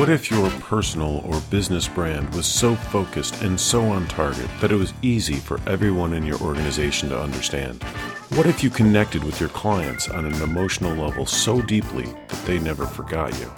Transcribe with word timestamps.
What 0.00 0.08
if 0.08 0.30
your 0.30 0.48
personal 0.60 1.18
or 1.26 1.42
business 1.50 1.86
brand 1.86 2.34
was 2.34 2.46
so 2.46 2.74
focused 2.74 3.42
and 3.42 3.60
so 3.60 3.84
on 3.84 4.08
target 4.08 4.48
that 4.62 4.72
it 4.72 4.76
was 4.76 4.94
easy 5.02 5.34
for 5.34 5.60
everyone 5.66 6.14
in 6.14 6.24
your 6.24 6.40
organization 6.40 7.10
to 7.10 7.20
understand? 7.20 7.82
What 8.30 8.46
if 8.46 8.64
you 8.64 8.70
connected 8.70 9.22
with 9.22 9.38
your 9.40 9.50
clients 9.50 10.08
on 10.08 10.24
an 10.24 10.40
emotional 10.40 10.96
level 10.96 11.26
so 11.26 11.60
deeply 11.60 12.06
that 12.28 12.46
they 12.46 12.58
never 12.58 12.86
forgot 12.86 13.38
you? 13.38 13.52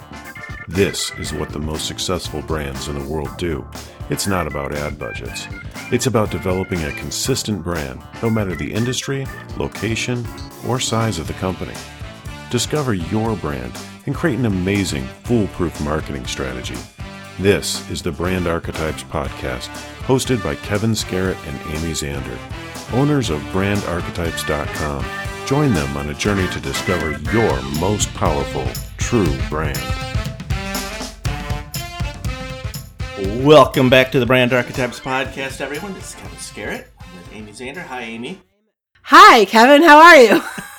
This 0.67 1.11
is 1.11 1.31
what 1.31 1.47
the 1.47 1.59
most 1.59 1.87
successful 1.87 2.41
brands 2.41 2.89
in 2.89 2.99
the 2.99 3.09
world 3.09 3.37
do. 3.37 3.65
It's 4.09 4.27
not 4.27 4.45
about 4.45 4.75
ad 4.75 4.99
budgets. 4.99 5.47
It's 5.93 6.07
about 6.07 6.29
developing 6.29 6.83
a 6.83 6.91
consistent 6.91 7.63
brand, 7.63 8.03
no 8.21 8.29
matter 8.29 8.53
the 8.53 8.73
industry, 8.73 9.25
location, 9.55 10.27
or 10.67 10.81
size 10.81 11.19
of 11.19 11.27
the 11.27 11.33
company. 11.35 11.75
Discover 12.49 12.95
your 12.95 13.37
brand 13.37 13.73
and 14.05 14.15
create 14.15 14.39
an 14.39 14.45
amazing, 14.45 15.03
foolproof 15.23 15.79
marketing 15.81 16.25
strategy. 16.25 16.75
This 17.39 17.89
is 17.89 18.01
the 18.01 18.11
Brand 18.11 18.47
Archetypes 18.47 19.03
Podcast, 19.03 19.69
hosted 20.03 20.43
by 20.43 20.55
Kevin 20.55 20.93
Scarrett 20.93 21.37
and 21.47 21.59
Amy 21.75 21.93
Zander, 21.93 22.37
owners 22.93 23.29
of 23.29 23.39
BrandArchetypes.com. 23.51 25.05
Join 25.47 25.73
them 25.73 25.97
on 25.97 26.09
a 26.09 26.13
journey 26.13 26.47
to 26.49 26.59
discover 26.59 27.11
your 27.31 27.61
most 27.79 28.13
powerful, 28.13 28.67
true 28.97 29.35
brand. 29.49 29.79
Welcome 33.43 33.89
back 33.89 34.11
to 34.11 34.19
the 34.19 34.25
Brand 34.25 34.53
Archetypes 34.53 34.99
Podcast, 34.99 35.61
everyone. 35.61 35.93
This 35.93 36.09
is 36.09 36.15
Kevin 36.15 36.37
Scarrett. 36.39 36.91
I'm 36.99 37.15
with 37.15 37.33
Amy 37.33 37.51
Zander. 37.51 37.83
Hi, 37.83 38.01
Amy. 38.01 38.41
Hi, 39.03 39.45
Kevin. 39.45 39.81
How 39.81 39.97
are 39.97 40.15
you? 40.17 40.41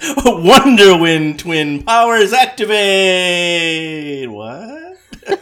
Wonder 0.24 0.96
Wind 0.96 1.40
Twin 1.40 1.82
Powers 1.82 2.32
activate. 2.32 4.28
What? 4.30 4.96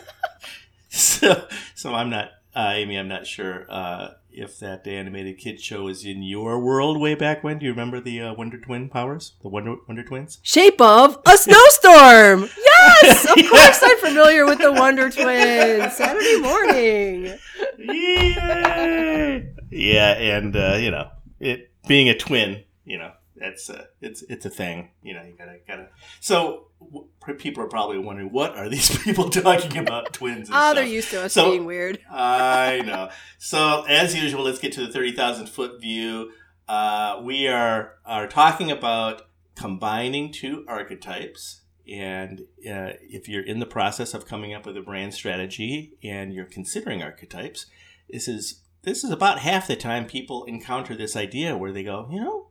so, 0.88 1.46
so 1.74 1.94
I'm 1.94 2.10
not, 2.10 2.30
uh, 2.54 2.72
Amy. 2.74 2.96
I'm 2.96 3.08
not 3.08 3.26
sure 3.26 3.66
uh, 3.68 4.10
if 4.30 4.58
that 4.60 4.86
animated 4.86 5.38
kid 5.38 5.60
show 5.60 5.84
was 5.84 6.04
in 6.04 6.22
your 6.22 6.58
world 6.58 7.00
way 7.00 7.14
back 7.14 7.44
when. 7.44 7.58
Do 7.58 7.66
you 7.66 7.72
remember 7.72 8.00
the 8.00 8.20
uh, 8.20 8.34
Wonder 8.34 8.58
Twin 8.58 8.88
Powers, 8.88 9.32
the 9.42 9.48
Wonder 9.48 9.76
Wonder 9.88 10.02
Twins? 10.04 10.38
Shape 10.42 10.80
of 10.80 11.20
a 11.26 11.36
snowstorm. 11.36 12.48
yes, 12.56 13.24
of 13.24 13.50
course 13.50 13.80
I'm 13.82 13.98
familiar 13.98 14.46
with 14.46 14.58
the 14.58 14.72
Wonder 14.72 15.10
Twins. 15.10 15.92
Saturday 15.94 16.41
morning. 16.41 17.38
Yay! 17.78 19.52
Yeah, 19.70 20.12
and 20.12 20.56
uh, 20.56 20.76
you 20.80 20.91
know, 20.91 21.10
it 21.41 21.70
being 21.86 22.08
a 22.08 22.16
twin, 22.16 22.64
you 22.84 22.98
know, 22.98 23.12
that's 23.38 23.68
uh, 23.70 23.86
it's 24.00 24.22
it's 24.22 24.44
a 24.46 24.50
thing. 24.50 24.90
You 25.02 25.14
know, 25.14 25.22
you 25.22 25.34
gotta 25.36 25.58
gotta. 25.66 25.88
So 26.20 26.68
w- 26.80 27.06
people 27.38 27.62
are 27.62 27.68
probably 27.68 27.98
wondering 27.98 28.30
what 28.32 28.56
are 28.56 28.68
these 28.68 28.96
people 29.04 29.28
talking 29.30 29.76
about 29.78 30.12
twins? 30.12 30.48
And 30.48 30.56
Oh, 30.58 30.74
they're 30.74 30.84
used 30.84 31.10
to 31.10 31.22
us 31.24 31.32
So- 31.34 31.50
being 31.50 31.64
weird. 31.64 31.98
I 32.10 32.82
know. 32.86 33.10
So 33.38 33.84
as 33.88 34.14
usual, 34.14 34.44
let's 34.44 34.58
get 34.58 34.72
to 34.72 34.86
the 34.86 34.92
thirty 34.92 35.12
thousand 35.12 35.48
foot 35.48 35.80
view. 35.80 36.32
Uh, 36.68 37.20
we 37.22 37.46
are 37.48 37.94
are 38.04 38.26
talking 38.26 38.70
about 38.70 39.22
combining 39.54 40.32
two 40.32 40.64
archetypes. 40.68 41.62
And 41.88 42.40
uh, 42.68 42.98
if 43.00 43.28
you're 43.28 43.44
in 43.44 43.60
the 43.60 43.66
process 43.66 44.12
of 44.12 44.26
coming 44.26 44.52
up 44.52 44.66
with 44.66 44.76
a 44.76 44.80
brand 44.82 45.14
strategy 45.14 45.92
and 46.02 46.34
you're 46.34 46.44
considering 46.44 47.00
archetypes, 47.00 47.66
this 48.10 48.26
is 48.26 48.62
this 48.82 49.04
is 49.04 49.10
about 49.12 49.38
half 49.40 49.68
the 49.68 49.76
time 49.76 50.04
people 50.06 50.44
encounter 50.44 50.96
this 50.96 51.14
idea 51.16 51.56
where 51.56 51.70
they 51.72 51.84
go, 51.84 52.08
you 52.10 52.20
know, 52.20 52.48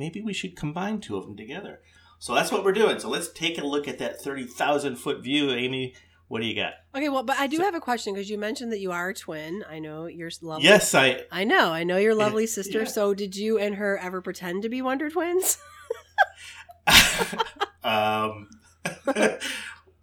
maybe 0.00 0.20
we 0.20 0.32
should 0.32 0.56
combine 0.56 0.98
two 1.00 1.16
of 1.16 1.24
them 1.26 1.36
together. 1.36 1.80
So 2.18 2.34
that's 2.34 2.50
what 2.50 2.64
we're 2.64 2.72
doing. 2.72 2.98
So 2.98 3.08
let's 3.08 3.30
take 3.30 3.58
a 3.58 3.64
look 3.64 3.86
at 3.86 3.98
that 3.98 4.20
thirty 4.20 4.44
thousand 4.44 4.96
foot 4.96 5.22
view, 5.22 5.50
Amy. 5.52 5.94
What 6.28 6.40
do 6.42 6.46
you 6.46 6.54
got? 6.54 6.74
Okay, 6.94 7.08
well, 7.08 7.24
but 7.24 7.38
I 7.38 7.46
do 7.48 7.56
So- 7.56 7.64
have 7.64 7.74
a 7.74 7.80
question 7.80 8.14
because 8.14 8.30
you 8.30 8.38
mentioned 8.38 8.72
that 8.72 8.78
you 8.80 8.92
are 8.92 9.08
a 9.10 9.14
twin. 9.14 9.64
I 9.68 9.78
know 9.78 10.06
you're 10.06 10.30
lovely. 10.42 10.64
Yes, 10.64 10.94
I 10.94 11.22
I 11.30 11.44
know. 11.44 11.72
I 11.72 11.84
know 11.84 11.96
your 11.98 12.14
lovely 12.14 12.46
sister. 12.58 12.80
yeah. 12.80 12.84
So, 12.84 13.14
did 13.14 13.36
you 13.36 13.58
and 13.58 13.74
her 13.76 13.98
ever 13.98 14.20
pretend 14.20 14.62
to 14.62 14.68
be 14.68 14.80
Wonder 14.82 15.08
Twins? 15.10 15.58
um, 17.84 18.48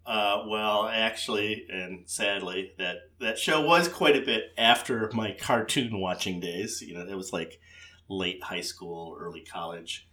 uh, 0.05 0.43
well, 0.47 0.87
actually, 0.87 1.65
and 1.69 2.07
sadly, 2.09 2.71
that 2.77 2.97
that 3.19 3.37
show 3.37 3.61
was 3.61 3.87
quite 3.87 4.15
a 4.15 4.21
bit 4.21 4.51
after 4.57 5.09
my 5.13 5.31
cartoon 5.39 5.99
watching 5.99 6.39
days. 6.39 6.81
You 6.81 6.93
know, 6.95 7.05
it 7.07 7.15
was 7.15 7.33
like 7.33 7.59
late 8.09 8.43
high 8.43 8.61
school, 8.61 9.17
early 9.19 9.41
college. 9.41 10.07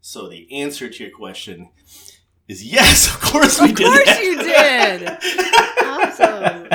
So 0.00 0.28
the 0.28 0.50
answer 0.52 0.88
to 0.88 1.04
your 1.04 1.12
question 1.16 1.70
is 2.48 2.64
yes. 2.64 3.08
Of 3.14 3.20
course, 3.20 3.60
we 3.60 3.70
Of 3.70 3.76
did. 3.76 3.86
Of 3.86 3.92
course 3.92 4.04
that. 4.06 4.22
you 4.22 4.36
did. 4.42 5.76
Awesome. 6.20 6.66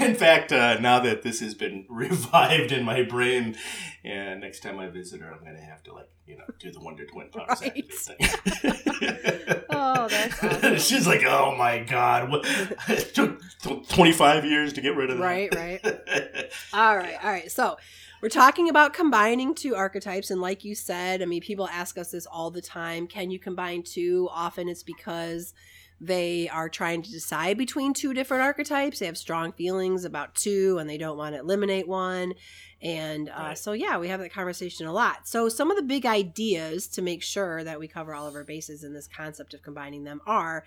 In 0.00 0.14
fact, 0.14 0.52
uh, 0.52 0.78
now 0.80 1.00
that 1.00 1.22
this 1.22 1.40
has 1.40 1.54
been 1.54 1.86
revived 1.90 2.72
in 2.72 2.84
my 2.84 3.02
brain, 3.02 3.56
and 4.04 4.40
next 4.40 4.60
time 4.60 4.78
I 4.78 4.88
visit 4.88 5.20
her, 5.20 5.32
I'm 5.32 5.40
going 5.44 5.56
to 5.56 5.62
have 5.62 5.82
to 5.84 5.92
like 5.92 6.08
you 6.26 6.36
know 6.38 6.44
do 6.58 6.70
the 6.72 6.80
Wonder 6.80 7.04
Twin 7.06 7.28
powers 7.30 7.60
Right. 7.60 7.76
activate 7.76 7.94
thing. 7.94 9.56
Oh, 9.72 10.08
that's 10.08 10.42
awesome. 10.42 10.76
She's 10.78 11.06
like, 11.06 11.22
oh 11.24 11.54
my 11.56 11.78
god, 11.78 12.28
what? 12.30 12.44
it 12.88 13.14
took 13.14 13.40
tw- 13.62 13.88
25 13.88 14.44
years 14.44 14.72
to 14.74 14.80
get 14.80 14.96
rid 14.96 15.10
of 15.10 15.18
that. 15.18 15.24
Right, 15.24 15.54
right. 15.54 16.50
All 16.72 16.96
right, 16.96 17.16
all 17.22 17.30
right. 17.30 17.50
So 17.50 17.76
we're 18.20 18.28
talking 18.28 18.68
about 18.68 18.92
combining 18.94 19.54
two 19.54 19.74
archetypes, 19.76 20.30
and 20.30 20.40
like 20.40 20.64
you 20.64 20.74
said, 20.74 21.22
I 21.22 21.24
mean, 21.24 21.40
people 21.40 21.68
ask 21.68 21.96
us 21.98 22.10
this 22.10 22.26
all 22.26 22.50
the 22.50 22.60
time. 22.60 23.06
Can 23.06 23.30
you 23.30 23.38
combine 23.38 23.82
two? 23.82 24.28
Often 24.32 24.68
it's 24.68 24.82
because 24.82 25.54
they 26.00 26.48
are 26.48 26.68
trying 26.68 27.02
to 27.02 27.10
decide 27.10 27.58
between 27.58 27.92
two 27.92 28.14
different 28.14 28.42
archetypes. 28.42 28.98
They 28.98 29.06
have 29.06 29.18
strong 29.18 29.52
feelings 29.52 30.04
about 30.04 30.34
two, 30.34 30.78
and 30.78 30.88
they 30.88 30.96
don't 30.96 31.18
want 31.18 31.34
to 31.34 31.40
eliminate 31.40 31.86
one. 31.86 32.34
And 32.80 33.28
uh, 33.28 33.32
Right. 33.38 33.58
so, 33.58 33.72
yeah, 33.72 33.98
we 33.98 34.08
have 34.08 34.20
that 34.20 34.32
conversation 34.32 34.86
a 34.86 34.92
lot. 34.92 35.28
So, 35.28 35.48
some 35.50 35.70
of 35.70 35.76
the 35.76 35.82
big 35.82 36.06
ideas 36.06 36.88
to 36.88 37.02
make 37.02 37.22
sure 37.22 37.62
that 37.64 37.78
we 37.78 37.86
cover 37.86 38.14
all 38.14 38.26
of 38.26 38.34
our 38.34 38.44
bases 38.44 38.82
in 38.82 38.94
this 38.94 39.06
concept 39.06 39.52
of 39.52 39.62
combining 39.62 40.04
them 40.04 40.20
are 40.26 40.64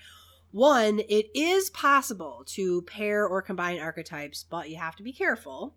one, 0.51 0.99
it 1.09 1.31
is 1.33 1.71
possible 1.71 2.43
to 2.49 2.83
pair 2.83 3.25
or 3.27 3.41
combine 3.41 3.79
archetypes, 3.79 4.45
but 4.47 4.69
you 4.69 4.77
have 4.77 4.95
to 4.97 5.03
be 5.03 5.11
careful. 5.11 5.73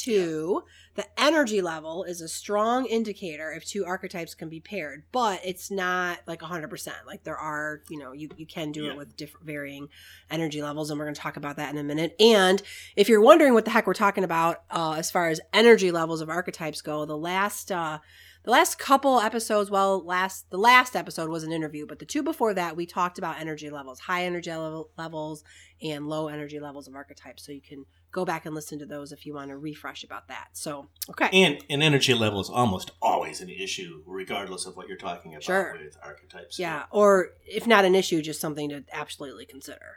Two, 0.00 0.62
the 0.94 1.04
energy 1.20 1.60
level 1.60 2.04
is 2.04 2.20
a 2.20 2.28
strong 2.28 2.86
indicator 2.86 3.52
if 3.52 3.64
two 3.64 3.84
archetypes 3.84 4.34
can 4.34 4.48
be 4.48 4.60
paired, 4.60 5.04
but 5.12 5.40
it's 5.44 5.70
not 5.70 6.20
like 6.26 6.40
100%. 6.40 6.88
Like 7.06 7.24
there 7.24 7.36
are, 7.36 7.82
you 7.88 7.98
know, 7.98 8.12
you, 8.12 8.28
you 8.36 8.46
can 8.46 8.72
do 8.72 8.84
Yeah. 8.84 8.90
it 8.92 8.96
with 8.96 9.16
different 9.16 9.46
varying 9.46 9.88
energy 10.30 10.62
levels, 10.62 10.90
and 10.90 10.98
we're 10.98 11.06
going 11.06 11.14
to 11.14 11.20
talk 11.20 11.36
about 11.36 11.56
that 11.56 11.70
in 11.72 11.78
a 11.78 11.84
minute. 11.84 12.14
And 12.20 12.62
if 12.96 13.08
you're 13.08 13.20
wondering 13.22 13.54
what 13.54 13.64
the 13.64 13.70
heck 13.70 13.86
we're 13.86 13.94
talking 13.94 14.24
about 14.24 14.62
uh, 14.70 14.94
as 14.98 15.10
far 15.10 15.28
as 15.28 15.40
energy 15.52 15.90
levels 15.90 16.20
of 16.20 16.28
archetypes 16.30 16.80
go, 16.82 17.04
the 17.04 17.16
last 17.16 17.70
uh, 17.72 17.98
the 18.44 18.50
last 18.50 18.76
couple 18.76 19.20
episodes, 19.20 19.70
well, 19.70 20.04
last 20.04 20.50
the 20.50 20.58
last 20.58 20.96
episode 20.96 21.30
was 21.30 21.44
an 21.44 21.52
interview, 21.52 21.86
but 21.86 22.00
the 22.00 22.04
two 22.04 22.24
before 22.24 22.52
that 22.54 22.76
we 22.76 22.86
talked 22.86 23.16
about 23.18 23.38
energy 23.40 23.70
levels, 23.70 24.00
high 24.00 24.24
energy 24.24 24.50
level, 24.50 24.90
levels 24.98 25.44
and 25.80 26.08
low 26.08 26.26
energy 26.28 26.58
levels 26.58 26.88
of 26.88 26.94
archetypes. 26.96 27.46
So 27.46 27.52
you 27.52 27.60
can 27.60 27.84
go 28.12 28.24
back 28.24 28.44
and 28.46 28.54
listen 28.54 28.78
to 28.78 28.86
those 28.86 29.10
if 29.10 29.24
you 29.26 29.34
want 29.34 29.48
to 29.50 29.56
refresh 29.56 30.04
about 30.04 30.28
that. 30.28 30.48
So 30.52 30.88
okay, 31.10 31.30
And 31.32 31.64
an 31.70 31.82
energy 31.82 32.12
level 32.14 32.40
is 32.40 32.50
almost 32.50 32.90
always 33.00 33.40
an 33.40 33.48
issue, 33.48 34.02
regardless 34.06 34.66
of 34.66 34.76
what 34.76 34.86
you're 34.86 34.98
talking 34.98 35.32
about 35.32 35.42
Sure. 35.44 35.78
with 35.82 35.96
archetypes. 36.04 36.58
yeah, 36.58 36.84
or 36.90 37.30
if 37.46 37.66
not 37.66 37.84
an 37.84 37.94
issue, 37.94 38.20
just 38.22 38.40
something 38.40 38.68
to 38.68 38.84
absolutely 38.92 39.46
consider. 39.46 39.96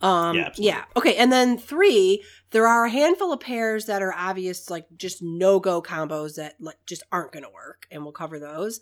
Um, 0.00 0.36
Yeah, 0.36 0.50
yeah. 0.56 0.84
Okay, 0.96 1.16
and 1.16 1.32
then 1.32 1.58
three, 1.58 2.22
there 2.50 2.66
are 2.66 2.84
a 2.84 2.90
handful 2.90 3.32
of 3.32 3.40
pairs 3.40 3.86
that 3.86 4.00
are 4.02 4.14
obvious, 4.14 4.70
like 4.70 4.86
just 4.96 5.20
no 5.22 5.58
go 5.58 5.82
combos 5.82 6.36
that 6.36 6.54
like 6.60 6.78
just 6.86 7.02
aren't 7.10 7.32
going 7.32 7.44
to 7.44 7.50
work, 7.50 7.86
and 7.90 8.02
we'll 8.02 8.12
cover 8.12 8.38
those. 8.38 8.80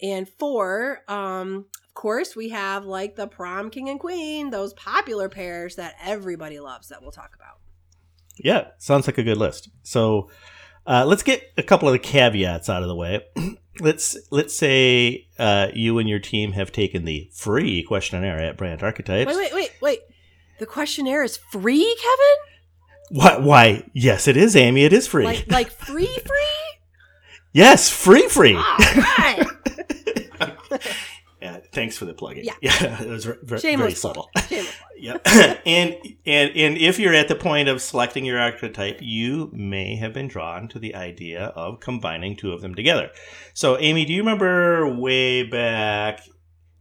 And 0.00 0.28
four, 0.28 1.02
um, 1.06 1.66
of 1.86 1.94
course, 1.94 2.34
we 2.34 2.48
have 2.48 2.84
like 2.86 3.14
the 3.16 3.26
prom 3.26 3.70
king 3.70 3.88
and 3.88 4.00
queen, 4.00 4.50
those 4.50 4.72
popular 4.72 5.28
pairs 5.28 5.76
that 5.76 5.94
everybody 6.02 6.58
loves 6.60 6.88
that 6.88 7.02
we'll 7.02 7.12
talk 7.12 7.34
about. 7.36 7.58
Yeah, 8.42 8.68
sounds 8.78 9.06
like 9.06 9.18
a 9.18 9.22
good 9.22 9.38
list. 9.38 9.68
So 9.82 10.30
uh, 10.86 11.04
let's 11.06 11.22
get 11.22 11.52
a 11.56 11.62
couple 11.62 11.88
of 11.88 11.92
the 11.92 11.98
caveats 11.98 12.68
out 12.68 12.82
of 12.82 12.88
the 12.88 12.96
way. 12.96 13.20
let's 13.80 14.16
let's 14.30 14.56
say 14.56 15.26
uh, 15.38 15.68
you 15.74 15.98
and 15.98 16.08
your 16.08 16.18
team 16.18 16.52
have 16.52 16.72
taken 16.72 17.04
the 17.04 17.30
free 17.32 17.82
questionnaire 17.82 18.38
at 18.38 18.56
Brand 18.56 18.82
Archetypes. 18.82 19.28
Wait, 19.28 19.36
wait, 19.36 19.54
wait, 19.54 19.70
wait. 19.80 20.00
The 20.58 20.66
questionnaire 20.66 21.22
is 21.22 21.36
free, 21.36 21.96
Kevin? 21.96 23.20
Why? 23.20 23.36
Why? 23.38 23.90
Yes, 23.92 24.28
it 24.28 24.36
is, 24.36 24.56
Amy. 24.56 24.84
It 24.84 24.92
is 24.92 25.06
free. 25.06 25.24
Like, 25.24 25.44
like 25.48 25.70
free, 25.70 26.06
free? 26.06 26.78
yes, 27.52 27.90
free, 27.90 28.28
free. 28.28 28.56
All 28.56 28.62
right. 28.62 29.46
yeah, 31.42 31.58
thanks 31.72 31.98
for 31.98 32.04
the 32.04 32.14
plugging. 32.14 32.44
Yeah. 32.44 32.54
yeah, 32.60 33.02
it 33.02 33.08
was 33.08 33.24
very, 33.24 33.76
very 33.76 33.94
subtle. 33.94 34.30
Shameless. 34.48 34.74
Yep. 35.02 35.26
and 35.66 35.96
and 36.24 36.56
and 36.56 36.78
if 36.78 37.00
you're 37.00 37.12
at 37.12 37.26
the 37.26 37.34
point 37.34 37.68
of 37.68 37.82
selecting 37.82 38.24
your 38.24 38.38
archetype, 38.38 38.98
you 39.00 39.50
may 39.52 39.96
have 39.96 40.12
been 40.12 40.28
drawn 40.28 40.68
to 40.68 40.78
the 40.78 40.94
idea 40.94 41.46
of 41.56 41.80
combining 41.80 42.36
two 42.36 42.52
of 42.52 42.60
them 42.60 42.76
together. 42.76 43.10
So, 43.52 43.76
Amy, 43.80 44.04
do 44.04 44.12
you 44.12 44.20
remember 44.20 44.86
way 44.86 45.42
back 45.42 46.20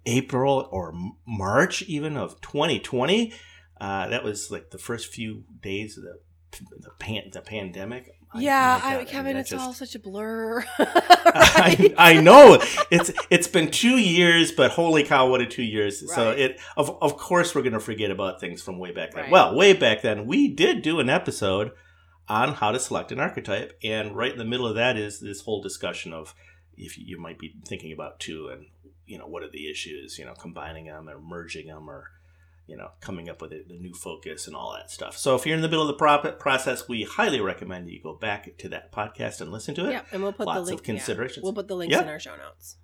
April 0.06 0.70
or 0.72 0.94
March 1.26 1.82
even 1.84 2.16
of 2.16 2.40
2020? 2.42 3.34
Uh, 3.80 4.08
that 4.10 4.24
was 4.24 4.52
like 4.52 4.70
the 4.70 4.78
first 4.78 5.12
few 5.12 5.44
days 5.60 5.98
of 5.98 6.04
the 6.04 6.20
the, 6.52 6.92
pan, 7.00 7.24
the 7.32 7.42
pandemic. 7.42 8.12
Yeah, 8.36 8.80
I, 8.84 8.98
God, 8.98 9.08
Kevin, 9.08 9.38
it's 9.38 9.50
just- 9.50 9.64
all 9.64 9.74
such 9.74 9.96
a 9.96 10.00
blur. 10.00 10.64
I, 10.80 11.76
right? 11.80 11.94
I 11.98 12.22
know 12.22 12.62
it's 12.90 13.12
it's 13.30 13.48
been 13.48 13.72
two 13.72 13.98
years, 13.98 14.52
but 14.52 14.72
holy 14.72 15.04
cow, 15.04 15.30
what 15.30 15.42
a 15.42 15.46
two 15.46 15.64
years! 15.64 16.14
So 16.14 16.32
it 16.32 16.60
of 16.78 16.98
of 17.02 17.18
course 17.18 17.54
we're 17.54 17.62
going 17.62 17.74
to 17.74 17.80
forget 17.80 18.12
about 18.12 18.40
things 18.40 18.62
from 18.62 18.80
way 18.80 18.92
back 18.92 19.14
then. 19.14 19.24
Right. 19.24 19.32
Well, 19.32 19.56
way 19.56 19.74
back 19.74 20.02
then 20.02 20.26
we 20.26 20.48
did 20.48 20.82
do 20.82 21.00
an 21.00 21.10
episode 21.10 21.72
on 22.30 22.54
how 22.54 22.72
to 22.72 22.80
select 22.80 23.12
an 23.12 23.20
archetype, 23.20 23.78
and 23.84 24.16
right 24.16 24.32
in 24.32 24.38
the 24.38 24.46
middle 24.46 24.68
of 24.68 24.76
that 24.76 24.98
is 24.98 25.20
this 25.20 25.42
whole 25.42 25.62
discussion 25.62 26.14
of 26.14 26.34
if 26.78 26.98
you 26.98 27.20
might 27.20 27.38
be 27.38 27.54
thinking 27.68 27.92
about 27.92 28.20
two 28.20 28.50
and 28.52 28.68
you 29.06 29.18
know 29.18 29.28
what 29.28 29.44
are 29.44 29.52
the 29.52 29.70
issues, 29.70 30.18
you 30.18 30.26
know, 30.26 30.34
combining 30.34 30.86
them 30.86 31.10
or 31.10 31.20
merging 31.20 31.68
them 31.68 31.90
or 31.90 32.12
you 32.72 32.78
know 32.78 32.90
coming 33.02 33.30
up 33.30 33.42
with 33.42 33.52
a, 33.52 33.62
the 33.68 33.78
new 33.78 33.94
focus 33.94 34.48
and 34.48 34.56
all 34.56 34.74
that 34.78 34.90
stuff. 34.90 35.18
So 35.18 35.36
if 35.36 35.46
you're 35.46 35.56
in 35.56 35.62
the 35.62 35.68
middle 35.70 35.88
of 35.88 35.96
the 35.96 36.34
process, 36.48 36.88
we 36.88 37.04
highly 37.04 37.42
recommend 37.42 37.86
that 37.88 37.92
you 37.94 38.02
go 38.02 38.16
back 38.16 38.58
to 38.58 38.70
that 38.70 38.92
podcast 38.92 39.42
and 39.42 39.52
listen 39.52 39.76
to 39.76 39.88
it. 39.88 39.92
yeah, 39.92 40.02
and 40.12 40.24
we'll 40.24 40.34
put 40.34 40.48
Lots 40.48 40.58
the 40.58 40.62
of 40.62 40.68
link. 40.68 40.82
yeah. 40.82 40.86
considerations. 40.94 41.44
We'll 41.44 41.54
put 41.54 41.68
the 41.68 41.76
links 41.76 41.92
Yep. 41.94 42.04
in 42.04 42.10
our 42.10 42.20
show 42.20 42.36
notes. 42.38 42.78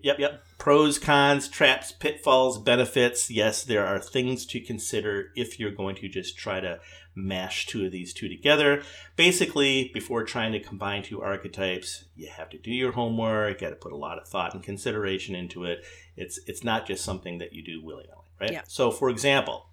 Yep, 0.00 0.18
yep. 0.18 0.44
Pros, 0.58 0.98
cons, 0.98 1.48
traps, 1.48 1.90
pitfalls, 1.92 2.58
benefits. 2.58 3.30
Yes, 3.30 3.64
there 3.64 3.86
are 3.86 3.98
things 3.98 4.44
to 4.46 4.60
consider 4.60 5.30
if 5.34 5.58
you're 5.58 5.70
going 5.70 5.96
to 5.96 6.08
just 6.10 6.36
try 6.36 6.60
to 6.60 6.78
mash 7.14 7.64
two 7.66 7.86
of 7.86 7.92
these 7.92 8.12
two 8.12 8.28
together. 8.28 8.82
Basically, 9.16 9.90
before 9.94 10.24
trying 10.24 10.52
to 10.52 10.60
combine 10.60 11.02
two 11.04 11.22
archetypes, 11.22 12.04
you 12.16 12.28
have 12.28 12.50
to 12.50 12.58
do 12.58 12.70
your 12.70 12.92
homework, 12.92 13.60
you 13.62 13.66
got 13.66 13.70
to 13.70 13.76
put 13.76 13.92
a 13.92 13.96
lot 13.96 14.18
of 14.18 14.28
thought 14.28 14.52
and 14.52 14.62
consideration 14.62 15.34
into 15.34 15.64
it. 15.64 15.78
It's 16.16 16.38
it's 16.46 16.62
not 16.62 16.86
just 16.86 17.02
something 17.02 17.38
that 17.38 17.54
you 17.54 17.64
do 17.64 17.80
willy-nilly, 17.82 18.23
right? 18.40 18.52
Yeah. 18.52 18.62
So, 18.66 18.90
for 18.90 19.08
example, 19.10 19.66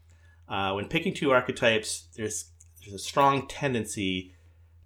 uh, 0.47 0.73
when 0.73 0.87
picking 0.87 1.13
two 1.13 1.31
archetypes, 1.31 2.07
there's 2.15 2.51
there's 2.81 2.93
a 2.93 2.99
strong 2.99 3.47
tendency 3.47 4.33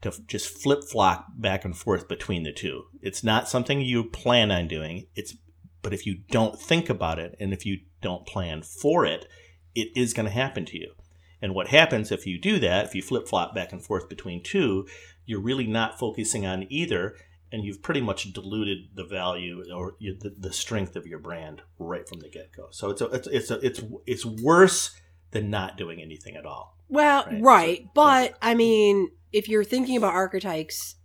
to 0.02 0.14
just 0.28 0.50
flip 0.50 0.84
flop 0.84 1.28
back 1.36 1.66
and 1.66 1.76
forth 1.76 2.08
between 2.08 2.44
the 2.44 2.52
two. 2.52 2.86
It's 3.02 3.24
not 3.24 3.50
something 3.50 3.82
you 3.82 4.04
plan 4.04 4.52
on 4.52 4.68
doing. 4.68 5.08
It's 5.16 5.36
but 5.82 5.94
if 5.94 6.06
you 6.08 6.16
don't 6.32 6.60
think 6.60 6.90
about 6.90 7.20
it 7.20 7.36
and 7.40 7.54
if 7.54 7.66
you 7.66 7.80
don't 8.02 8.26
plan 8.26 8.64
for 8.64 9.06
it, 9.06 9.28
it 9.76 9.90
is 9.96 10.14
going 10.14 10.26
to 10.26 10.32
happen 10.32 10.66
to 10.66 10.78
you. 10.80 10.94
And 11.42 11.54
what 11.54 11.68
happens 11.68 12.12
if 12.12 12.26
you 12.26 12.40
do 12.40 12.58
that, 12.60 12.86
if 12.86 12.96
you 12.96 13.04
flip 13.04 13.28
flop 13.28 13.54
back 13.54 13.72
and 13.72 13.84
forth 13.84 14.10
between 14.10 14.42
two, 14.42 14.88
you're 15.26 15.40
really 15.40 15.68
not 15.68 16.00
focusing 16.00 16.46
on 16.46 16.66
either, 16.70 17.16
and 17.52 17.64
you've 17.64 17.82
pretty 17.82 18.02
much 18.02 18.34
diluted 18.34 18.90
the 18.96 19.04
value 19.06 19.64
or 19.74 19.96
you- 20.00 20.18
the, 20.20 20.34
the 20.38 20.52
strength 20.54 20.96
of 20.96 21.06
your 21.08 21.20
brand 21.20 21.62
right 21.80 22.08
from 22.08 22.20
the 22.20 22.30
get 22.30 22.52
go. 22.56 22.68
So 22.72 22.90
it's 22.90 23.02
a, 23.02 23.06
it's 23.08 23.28
it's 23.28 23.52
a, 23.52 23.60
it's 23.66 23.82
it's 24.06 24.26
worse 24.26 25.00
than 25.32 25.50
not 25.50 25.78
doing 25.78 26.02
anything 26.02 26.36
at 26.36 26.46
all. 26.46 26.78
Well, 26.88 27.26
Right, 27.26 27.42
right, 27.42 27.80
so- 27.84 27.92
but 27.96 28.38
I 28.42 28.54
mean, 28.56 29.12
if 29.32 29.50
you're 29.50 29.64
thinking 29.64 29.98
about 29.98 30.14
archetypes, 30.14 30.96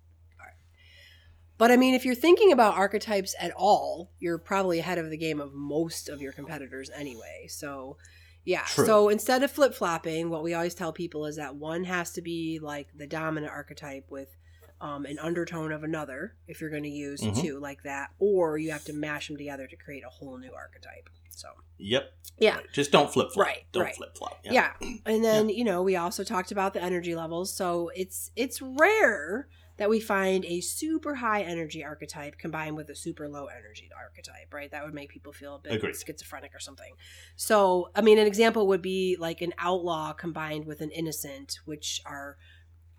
but 1.59 1.71
I 1.71 1.77
mean, 1.77 1.95
if 1.95 2.07
you're 2.07 2.15
thinking 2.15 2.53
about 2.53 2.75
archetypes 2.77 3.35
at 3.39 3.53
all, 3.55 4.13
you're 4.19 4.39
probably 4.39 4.79
ahead 4.79 4.97
of 4.97 5.11
the 5.11 5.19
game 5.19 5.41
of 5.43 5.53
most 5.53 6.09
of 6.09 6.23
your 6.23 6.33
competitors 6.33 6.91
anyway. 6.95 7.49
So, 7.51 7.99
yeah. 8.47 8.63
True. 8.67 8.87
So 8.87 9.09
instead 9.11 9.43
of 9.43 9.51
flip 9.51 9.75
flopping, 9.75 10.31
what 10.31 10.43
we 10.43 10.55
always 10.55 10.75
tell 10.75 10.91
people 10.93 11.27
is 11.27 11.37
that 11.37 11.57
one 11.57 11.85
has 11.85 12.13
to 12.13 12.23
be 12.23 12.59
like 12.63 12.89
the 12.97 13.07
dominant 13.07 13.53
archetype 13.53 14.07
with 14.11 14.35
um, 14.81 15.05
an 15.05 15.19
undertone 15.19 15.73
of 15.73 15.83
another, 15.85 16.35
if 16.49 16.61
you're 16.61 16.71
going 16.71 16.83
to 16.85 16.89
use 16.89 17.21
Mhm. 17.21 17.41
two 17.41 17.59
like 17.59 17.83
that, 17.83 18.11
or 18.19 18.57
you 18.59 18.71
have 18.71 18.85
to 18.85 18.93
mash 18.93 19.29
them 19.29 19.37
together 19.37 19.67
to 19.67 19.77
create 19.77 20.05
a 20.05 20.09
whole 20.09 20.39
new 20.39 20.53
archetype. 20.53 21.09
So, 21.31 21.49
Yep. 21.79 22.13
yeah. 22.39 22.57
Right. 22.57 22.73
Just 22.73 22.91
don't 22.93 23.13
flip 23.13 23.33
flop. 23.33 23.47
Right, 23.47 23.65
Don't 23.73 23.85
right. 23.85 23.95
flip 23.95 24.17
flop. 24.17 24.41
Yeah. 24.45 24.73
And 25.07 25.25
then, 25.25 25.49
you 25.49 25.65
know, 25.65 25.83
we 25.83 25.97
also 25.97 26.25
talked 26.25 26.51
about 26.53 26.75
the 26.75 26.83
energy 26.83 27.15
levels. 27.15 27.53
So 27.55 27.91
it's 27.95 28.31
it's 28.37 28.61
rare 28.61 29.49
that 29.79 29.89
we 29.89 29.99
find 30.01 30.45
a 30.45 30.61
super 30.61 31.15
high 31.15 31.41
energy 31.41 31.83
archetype 31.83 32.37
combined 32.37 32.77
with 32.77 32.91
a 32.91 32.95
super 32.95 33.27
low 33.27 33.47
energy 33.47 33.89
archetype, 33.97 34.53
right? 34.53 34.71
That 34.71 34.85
would 34.85 34.93
make 34.93 35.09
people 35.09 35.33
feel 35.33 35.55
a 35.55 35.59
bit 35.59 35.73
Agreed. 35.73 35.97
schizophrenic 35.97 36.55
or 36.55 36.59
something. 36.59 36.93
So, 37.37 37.91
I 37.95 38.03
mean, 38.03 38.19
an 38.19 38.27
example 38.27 38.67
would 38.67 38.83
be 38.83 39.17
like 39.19 39.41
an 39.41 39.55
outlaw 39.57 40.13
combined 40.13 40.67
with 40.67 40.83
an 40.83 40.91
innocent, 40.91 41.61
which 41.65 42.03
are 42.05 42.37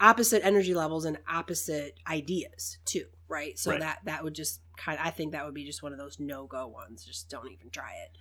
opposite 0.01 0.43
energy 0.43 0.73
levels 0.73 1.05
and 1.05 1.17
opposite 1.29 1.97
ideas 2.07 2.79
too, 2.85 3.05
right? 3.29 3.57
So 3.57 3.71
Right. 3.71 3.79
that 3.79 3.99
that 4.05 4.23
would 4.23 4.33
just 4.33 4.59
kind 4.77 4.99
of 4.99 5.05
I 5.05 5.11
think 5.11 5.31
that 5.31 5.45
would 5.45 5.53
be 5.53 5.63
just 5.65 5.83
one 5.83 5.93
of 5.93 5.99
those 5.99 6.19
no-go 6.19 6.67
ones. 6.67 7.05
Just 7.05 7.29
don't 7.29 7.51
even 7.51 7.69
try 7.69 7.91
it. 8.03 8.17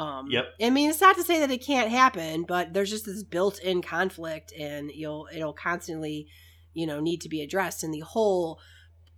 Um, 0.00 0.30
Yep. 0.30 0.44
I 0.62 0.70
mean, 0.70 0.90
it's 0.90 1.00
not 1.00 1.16
to 1.16 1.24
say 1.24 1.40
that 1.40 1.50
it 1.50 1.62
can't 1.64 1.90
happen, 1.90 2.44
but 2.44 2.72
there's 2.72 2.90
just 2.90 3.06
this 3.06 3.22
built-in 3.22 3.82
conflict, 3.82 4.52
and 4.52 4.90
you'll 4.90 5.26
it'll 5.34 5.54
constantly, 5.54 6.28
you 6.74 6.86
know, 6.86 7.00
need 7.00 7.22
to 7.22 7.28
be 7.28 7.42
addressed. 7.42 7.82
And 7.82 7.92
the 7.92 8.00
whole 8.00 8.60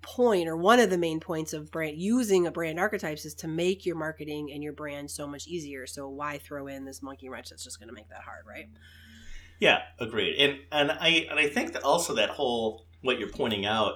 point, 0.00 0.48
or 0.48 0.56
one 0.56 0.78
of 0.78 0.90
the 0.90 0.96
main 0.96 1.18
points 1.18 1.52
of 1.52 1.72
brand 1.72 1.96
using 1.98 2.46
a 2.46 2.52
brand 2.52 2.78
archetypes, 2.78 3.24
is 3.24 3.34
to 3.34 3.48
make 3.48 3.84
your 3.84 3.96
marketing 3.96 4.52
and 4.52 4.62
your 4.62 4.72
brand 4.72 5.10
so 5.10 5.26
much 5.26 5.48
easier. 5.48 5.86
So 5.88 6.08
why 6.08 6.38
throw 6.38 6.68
in 6.68 6.84
this 6.84 7.02
monkey 7.02 7.28
wrench 7.28 7.50
that's 7.50 7.64
just 7.64 7.80
going 7.80 7.88
to 7.88 7.94
make 7.94 8.08
that 8.10 8.22
hard, 8.22 8.44
right? 8.46 8.68
Yeah, 9.58 9.82
agreed. 9.98 10.36
And 10.38 10.60
and 10.70 10.92
I 10.92 11.26
and 11.30 11.38
I 11.38 11.48
think 11.48 11.72
that 11.72 11.82
also 11.82 12.14
that 12.14 12.30
whole 12.30 12.86
what 13.02 13.18
you're 13.18 13.30
pointing 13.30 13.66
out 13.66 13.94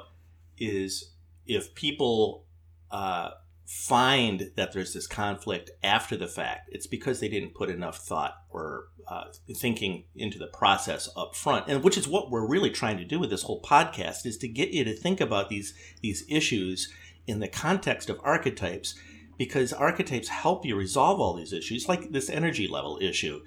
is 0.59 1.13
if 1.47 1.75
people 1.75 2.47
uh, 2.91 3.31
find 3.67 4.51
that 4.57 4.73
there's 4.73 4.93
this 4.93 5.07
conflict 5.07 5.71
after 5.83 6.17
the 6.17 6.29
fact, 6.29 6.69
it's 6.73 6.87
because 6.87 7.21
they 7.21 7.29
didn't 7.29 7.55
put 7.55 7.71
enough 7.71 7.99
thought 7.99 8.35
or 8.51 8.89
uh, 9.09 9.25
thinking 9.57 10.05
into 10.15 10.39
the 10.39 10.47
process 10.47 11.09
up 11.17 11.35
front, 11.35 11.67
and 11.69 11.83
which 11.83 11.97
is 11.97 12.09
what 12.09 12.31
we're 12.31 12.47
really 12.47 12.71
trying 12.71 12.97
to 12.97 13.05
do 13.05 13.19
with 13.19 13.31
this 13.31 13.43
whole 13.43 13.63
podcast 13.63 14.27
is 14.27 14.37
to 14.39 14.49
get 14.49 14.71
you 14.71 14.85
to 14.85 14.95
think 14.95 15.21
about 15.21 15.49
these 15.49 15.75
these 16.01 16.25
issues 16.29 16.93
in 17.27 17.41
the 17.41 17.49
context 17.49 18.11
of 18.11 18.21
archetypes 18.23 18.99
because 19.39 19.73
archetypes 19.73 20.29
help 20.29 20.65
you 20.65 20.77
resolve 20.77 21.21
all 21.21 21.35
these 21.35 21.53
issues 21.53 21.89
like 21.89 22.11
this 22.11 22.29
energy 22.29 22.67
level 22.67 22.99
issue 23.01 23.41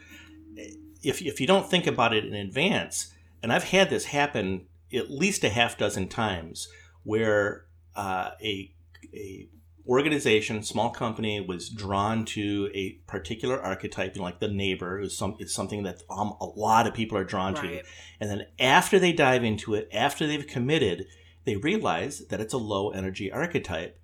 if, 1.06 1.22
if 1.22 1.40
you 1.40 1.48
don't 1.48 1.70
think 1.70 1.88
about 1.88 2.14
it 2.14 2.26
in 2.26 2.34
advance, 2.34 3.14
and 3.42 3.54
I've 3.54 3.66
had 3.66 3.90
this 3.90 4.06
happen 4.06 4.66
at 4.94 5.12
least 5.12 5.44
a 5.44 5.50
half 5.50 5.78
dozen 5.78 6.08
times, 6.08 6.68
where 7.04 7.66
uh, 7.96 8.32
a 8.42 8.72
a 9.14 9.48
organization, 9.88 10.64
small 10.64 10.90
company, 10.90 11.40
was 11.40 11.70
drawn 11.70 12.26
to 12.26 12.72
a 12.74 12.94
particular 13.08 13.62
archetype, 13.62 14.16
you 14.16 14.20
know, 14.20 14.26
like 14.26 14.40
the 14.40 14.48
neighbor, 14.48 15.00
is 15.00 15.16
some 15.18 15.36
is 15.40 15.54
something 15.54 15.84
that 15.84 16.02
um, 16.10 16.34
a 16.42 16.46
lot 16.46 16.88
of 16.88 16.94
people 16.94 17.18
are 17.18 17.24
drawn 17.24 17.54
to, 17.56 17.82
and 18.20 18.30
then 18.30 18.46
after 18.60 18.98
they 19.00 19.14
dive 19.14 19.44
into 19.44 19.74
it, 19.76 19.88
after 19.94 20.26
they've 20.26 20.48
committed, 20.48 21.06
they 21.46 21.56
realize 21.56 22.26
that 22.28 22.42
it's 22.42 22.54
a 22.54 22.58
low 22.58 22.90
energy 22.90 23.32
archetype, 23.32 24.00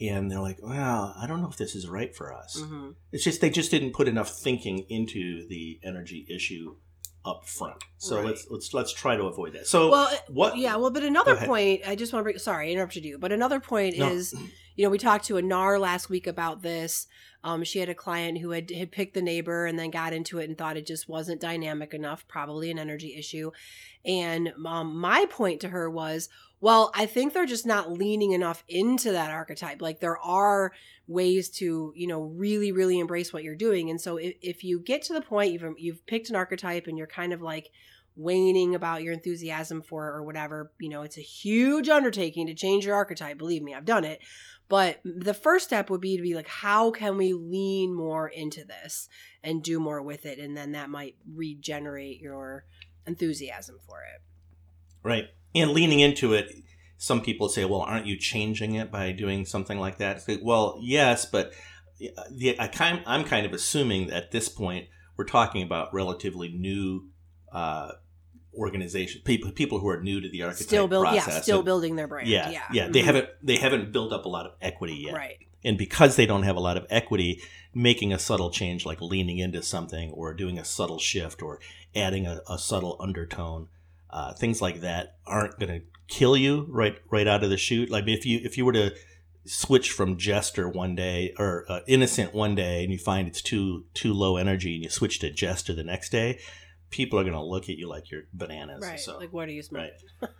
and 0.00 0.30
they're 0.30 0.40
like, 0.40 0.58
"Well, 0.62 1.14
I 1.20 1.26
don't 1.26 1.40
know 1.40 1.48
if 1.48 1.56
this 1.56 1.74
is 1.74 1.88
right 1.88 2.14
for 2.14 2.32
us." 2.32 2.60
Mm-hmm. 2.60 2.90
It's 3.12 3.24
just 3.24 3.40
they 3.40 3.50
just 3.50 3.70
didn't 3.70 3.92
put 3.92 4.08
enough 4.08 4.30
thinking 4.30 4.86
into 4.88 5.46
the 5.48 5.80
energy 5.82 6.26
issue 6.28 6.76
up 7.24 7.44
front. 7.44 7.82
So 7.98 8.16
Right. 8.16 8.26
let's 8.26 8.46
let's 8.50 8.72
let's 8.72 8.92
try 8.92 9.16
to 9.16 9.24
avoid 9.24 9.54
that. 9.54 9.66
So 9.66 9.90
Well, 9.90 10.10
what? 10.28 10.56
Yeah, 10.56 10.76
well, 10.76 10.90
but 10.90 11.02
another 11.02 11.34
point, 11.36 11.82
I 11.86 11.96
just 11.96 12.12
want 12.12 12.20
to 12.20 12.24
bring, 12.24 12.38
sorry, 12.38 12.68
I 12.68 12.72
interrupted 12.72 13.04
you, 13.04 13.18
but 13.18 13.32
another 13.32 13.58
point 13.58 13.98
No. 13.98 14.10
is, 14.12 14.32
you 14.76 14.84
know, 14.84 14.90
we 14.90 14.98
talked 14.98 15.24
to 15.26 15.36
a 15.36 15.42
NAR 15.42 15.78
last 15.78 16.08
week 16.08 16.26
about 16.28 16.62
this. 16.62 17.08
Um, 17.42 17.64
she 17.64 17.78
had 17.80 17.88
a 17.88 17.94
client 17.94 18.38
who 18.38 18.50
had, 18.50 18.70
had 18.70 18.90
picked 18.92 19.14
the 19.14 19.22
neighbor 19.22 19.66
and 19.66 19.78
then 19.78 19.90
got 19.90 20.12
into 20.12 20.38
it 20.38 20.48
and 20.48 20.56
thought 20.58 20.76
it 20.76 20.86
just 20.86 21.08
wasn't 21.08 21.40
dynamic 21.40 21.94
enough, 21.94 22.26
probably 22.28 22.70
an 22.70 22.78
energy 22.78 23.14
issue. 23.16 23.50
And 24.04 24.52
um, 24.64 24.96
my 24.96 25.26
point 25.28 25.60
to 25.60 25.68
her 25.68 25.88
was, 25.90 26.28
well, 26.60 26.90
I 26.94 27.06
think 27.06 27.32
they're 27.32 27.46
just 27.46 27.66
not 27.66 27.92
leaning 27.92 28.32
enough 28.32 28.64
into 28.68 29.12
that 29.12 29.30
archetype. 29.30 29.82
Like 29.82 30.00
there 30.00 30.18
are 30.18 30.72
ways 31.06 31.50
to, 31.50 31.92
you 31.94 32.06
know, 32.06 32.22
really, 32.22 32.72
really 32.72 32.98
embrace 32.98 33.32
what 33.32 33.44
you're 33.44 33.54
doing. 33.54 33.90
And 33.90 34.00
so 34.00 34.16
if, 34.16 34.34
if 34.40 34.64
you 34.64 34.80
get 34.80 35.02
to 35.02 35.12
the 35.12 35.20
point 35.20 35.52
you've 35.52 35.74
you've 35.78 36.06
picked 36.06 36.30
an 36.30 36.36
archetype 36.36 36.86
and 36.86 36.96
you're 36.96 37.06
kind 37.06 37.32
of 37.32 37.42
like 37.42 37.70
waning 38.16 38.74
about 38.74 39.02
your 39.02 39.12
enthusiasm 39.12 39.82
for 39.82 40.08
it 40.08 40.12
or 40.12 40.22
whatever, 40.22 40.72
you 40.78 40.88
know, 40.88 41.02
it's 41.02 41.18
a 41.18 41.22
huge 41.22 41.90
undertaking 41.90 42.46
to 42.46 42.54
change 42.54 42.86
your 42.86 42.96
archetype. 42.96 43.36
Believe 43.36 43.62
me, 43.62 43.74
I've 43.74 43.84
done 43.84 44.04
it. 44.04 44.20
But 44.68 45.00
the 45.04 45.34
first 45.34 45.66
step 45.66 45.90
would 45.90 46.00
be 46.00 46.16
to 46.16 46.22
be 46.22 46.34
like, 46.34 46.48
how 46.48 46.90
can 46.90 47.16
we 47.16 47.34
lean 47.34 47.94
more 47.94 48.28
into 48.28 48.64
this 48.64 49.08
and 49.44 49.62
do 49.62 49.78
more 49.78 50.02
with 50.02 50.26
it? 50.26 50.38
And 50.38 50.56
then 50.56 50.72
that 50.72 50.90
might 50.90 51.14
regenerate 51.32 52.20
your 52.20 52.64
enthusiasm 53.06 53.76
for 53.86 54.00
it. 54.02 54.22
Right. 55.04 55.28
And 55.54 55.70
leaning 55.70 56.00
into 56.00 56.34
it, 56.34 56.50
some 56.98 57.20
people 57.22 57.48
say, 57.48 57.64
"Well, 57.64 57.80
aren't 57.80 58.06
you 58.06 58.16
changing 58.18 58.74
it 58.74 58.90
by 58.90 59.12
doing 59.12 59.44
something 59.46 59.78
like 59.78 59.98
that?" 59.98 60.26
Like, 60.28 60.40
well, 60.42 60.78
yes, 60.80 61.24
but 61.26 61.52
uh, 62.02 62.22
the, 62.30 62.58
I 62.60 62.68
kind, 62.68 63.02
I'm 63.06 63.24
kind 63.24 63.46
of 63.46 63.52
assuming 63.52 64.08
that 64.08 64.16
at 64.24 64.30
this 64.32 64.48
point 64.48 64.86
we're 65.16 65.24
talking 65.24 65.62
about 65.62 65.94
relatively 65.94 66.48
new 66.48 67.08
uh, 67.52 67.92
organization 68.54 69.20
people 69.24 69.50
people 69.52 69.78
who 69.80 69.88
are 69.88 70.02
new 70.02 70.20
to 70.20 70.28
the 70.30 70.42
archetype 70.42 70.66
still 70.66 70.88
build, 70.88 71.04
process. 71.06 71.34
yeah, 71.34 71.40
still 71.42 71.56
and- 71.58 71.64
building 71.64 71.96
their 71.96 72.08
brand. 72.08 72.28
yeah, 72.28 72.48
Yeah, 72.50 72.62
yeah, 72.72 72.88
They 72.88 73.00
Mhm. 73.02 73.04
haven't 73.04 73.28
they 73.42 73.56
haven't 73.56 73.92
built 73.92 74.12
up 74.12 74.24
a 74.24 74.28
lot 74.28 74.46
of 74.46 74.52
equity 74.62 74.94
yet, 75.06 75.14
right. 75.14 75.36
and 75.64 75.76
because 75.78 76.16
they 76.16 76.26
don't 76.26 76.42
have 76.44 76.56
a 76.56 76.60
lot 76.60 76.76
of 76.76 76.86
equity, 76.90 77.40
making 77.74 78.12
a 78.12 78.18
subtle 78.18 78.50
change 78.50 78.86
like 78.86 79.00
leaning 79.02 79.38
into 79.38 79.62
something 79.62 80.10
or 80.12 80.32
doing 80.32 80.58
a 80.58 80.64
subtle 80.64 80.98
shift 80.98 81.42
or 81.42 81.60
adding 81.94 82.26
a, 82.26 82.40
a 82.48 82.58
subtle 82.58 82.96
undertone, 83.00 83.68
uh, 84.16 84.32
things 84.34 84.60
like 84.60 84.80
that 84.80 85.16
aren't 85.26 85.58
going 85.60 85.72
to 85.80 85.86
kill 86.08 86.36
you 86.36 86.66
right 86.70 86.96
right 87.10 87.26
out 87.28 87.44
of 87.44 87.50
the 87.50 87.56
chute. 87.56 87.90
Like 87.90 88.04
if 88.08 88.24
you 88.26 88.40
if 88.42 88.56
you 88.58 88.64
were 88.64 88.72
to 88.72 88.94
switch 89.44 89.90
from 89.92 90.16
jester 90.16 90.68
one 90.68 90.94
day 90.96 91.32
or 91.38 91.64
uh, 91.68 91.80
innocent 91.86 92.34
one 92.34 92.54
day 92.56 92.82
and 92.82 92.90
you 92.92 92.98
find 92.98 93.28
it's 93.28 93.40
too 93.42 93.84
too 93.94 94.12
low 94.12 94.36
energy 94.36 94.74
and 94.74 94.82
you 94.82 94.90
switch 94.90 95.20
to 95.20 95.30
jester 95.30 95.72
the 95.72 95.84
next 95.84 96.10
day 96.10 96.36
people 96.90 97.16
are 97.16 97.22
going 97.22 97.32
to 97.32 97.40
look 97.42 97.68
at 97.68 97.76
you 97.76 97.88
like 97.88 98.10
you're 98.10 98.22
bananas 98.32 98.82
Right. 98.82 98.98
so 98.98 99.16
like, 99.18 99.32
what 99.32 99.48
are 99.48 99.52
you 99.52 99.62
smoking? 99.62 99.90
right 100.20 100.30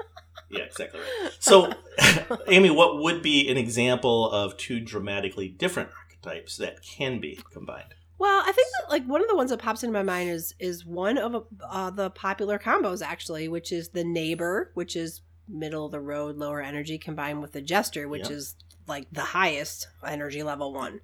yeah 0.51 0.65
exactly 0.65 0.99
right 1.01 1.31
so 1.39 1.73
amy 2.49 2.69
what 2.71 3.01
would 3.01 3.23
be 3.23 3.49
an 3.49 3.57
example 3.57 4.29
of 4.29 4.57
two 4.57 4.81
dramatically 4.81 5.49
different 5.49 5.91
archetypes 6.03 6.57
that 6.57 6.83
can 6.83 7.21
be 7.21 7.39
combined 7.53 7.95
Well, 8.19 8.43
I 8.47 8.53
think 8.53 8.69
that 8.81 8.91
like 8.91 9.05
one 9.07 9.21
of 9.21 9.29
the 9.29 9.37
ones 9.37 9.51
that 9.51 9.59
pops 9.61 9.83
into 9.83 9.93
my 9.93 10.03
mind 10.03 10.31
is 10.31 10.55
is 10.59 10.87
one 10.87 11.19
of 11.19 11.47
uh, 11.69 11.91
the 11.91 12.11
popular 12.11 12.59
combos 12.59 13.03
actually, 13.05 13.49
which 13.49 13.73
is 13.73 13.91
the 13.91 14.05
neighbor, 14.05 14.71
which 14.75 14.97
is 14.97 15.21
middle 15.49 15.87
of 15.87 15.93
the 15.93 16.01
road, 16.01 16.37
lower 16.37 16.61
energy, 16.61 16.99
combined 16.99 17.41
with 17.43 17.53
the 17.53 17.61
jester, 17.61 18.09
which 18.09 18.23
Yep. 18.23 18.31
is 18.31 18.55
like 18.89 19.07
the 19.13 19.21
highest 19.21 19.89
energy 20.07 20.43
level 20.43 20.73
one. 20.73 21.01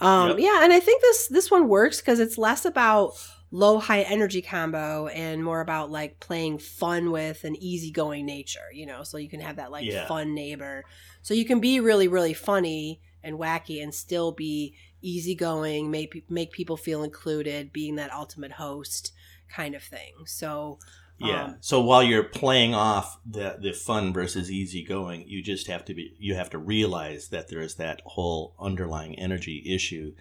Um, 0.00 0.30
Yep. 0.30 0.38
Yeah, 0.40 0.64
and 0.64 0.72
I 0.72 0.80
think 0.80 1.02
this 1.02 1.28
this 1.28 1.50
one 1.50 1.68
works 1.68 2.00
because 2.00 2.20
it's 2.20 2.38
less 2.38 2.64
about 2.64 3.12
low 3.50 3.78
high 3.78 4.02
energy 4.02 4.42
combo 4.42 5.06
and 5.08 5.42
more 5.42 5.60
about 5.60 5.90
like 5.90 6.20
playing 6.20 6.58
fun 6.58 7.10
with 7.10 7.44
an 7.44 7.56
easygoing 7.56 8.24
nature. 8.26 8.70
You 8.72 8.86
know, 8.86 9.02
so 9.02 9.18
you 9.18 9.28
can 9.28 9.40
have 9.40 9.56
that 9.56 9.70
like 9.70 9.86
Yeah. 9.86 10.06
fun 10.06 10.34
neighbor. 10.34 10.84
So 11.22 11.34
you 11.34 11.44
can 11.44 11.60
be 11.60 11.80
really 11.80 12.08
really 12.08 12.34
funny 12.34 13.00
and 13.22 13.38
wacky 13.38 13.82
and 13.82 13.92
still 13.94 14.32
be 14.32 14.74
easygoing, 15.02 15.90
make 15.90 16.24
make 16.30 16.52
people 16.52 16.76
feel 16.76 17.02
included, 17.02 17.72
being 17.72 17.96
that 17.96 18.12
ultimate 18.12 18.52
host 18.52 19.12
kind 19.48 19.74
of 19.74 19.82
thing. 19.82 20.24
So 20.26 20.78
yeah 21.18 21.50
Um, 21.50 21.56
so 21.60 21.80
while 21.80 22.02
you're 22.02 22.22
playing 22.24 22.74
off 22.74 23.18
the 23.26 23.56
the 23.60 23.72
fun 23.72 24.12
versus 24.12 24.50
easy 24.50 24.84
going 24.84 25.26
you 25.28 25.42
just 25.42 25.66
have 25.66 25.84
to 25.84 25.94
be 25.94 26.14
you 26.18 26.34
have 26.36 26.50
to 26.50 26.58
realize 26.58 27.28
that 27.28 27.48
there 27.48 27.60
is 27.60 27.74
that 27.76 28.00
whole 28.04 28.54
underlying 28.60 29.18
energy 29.18 29.62
issue 29.66 30.14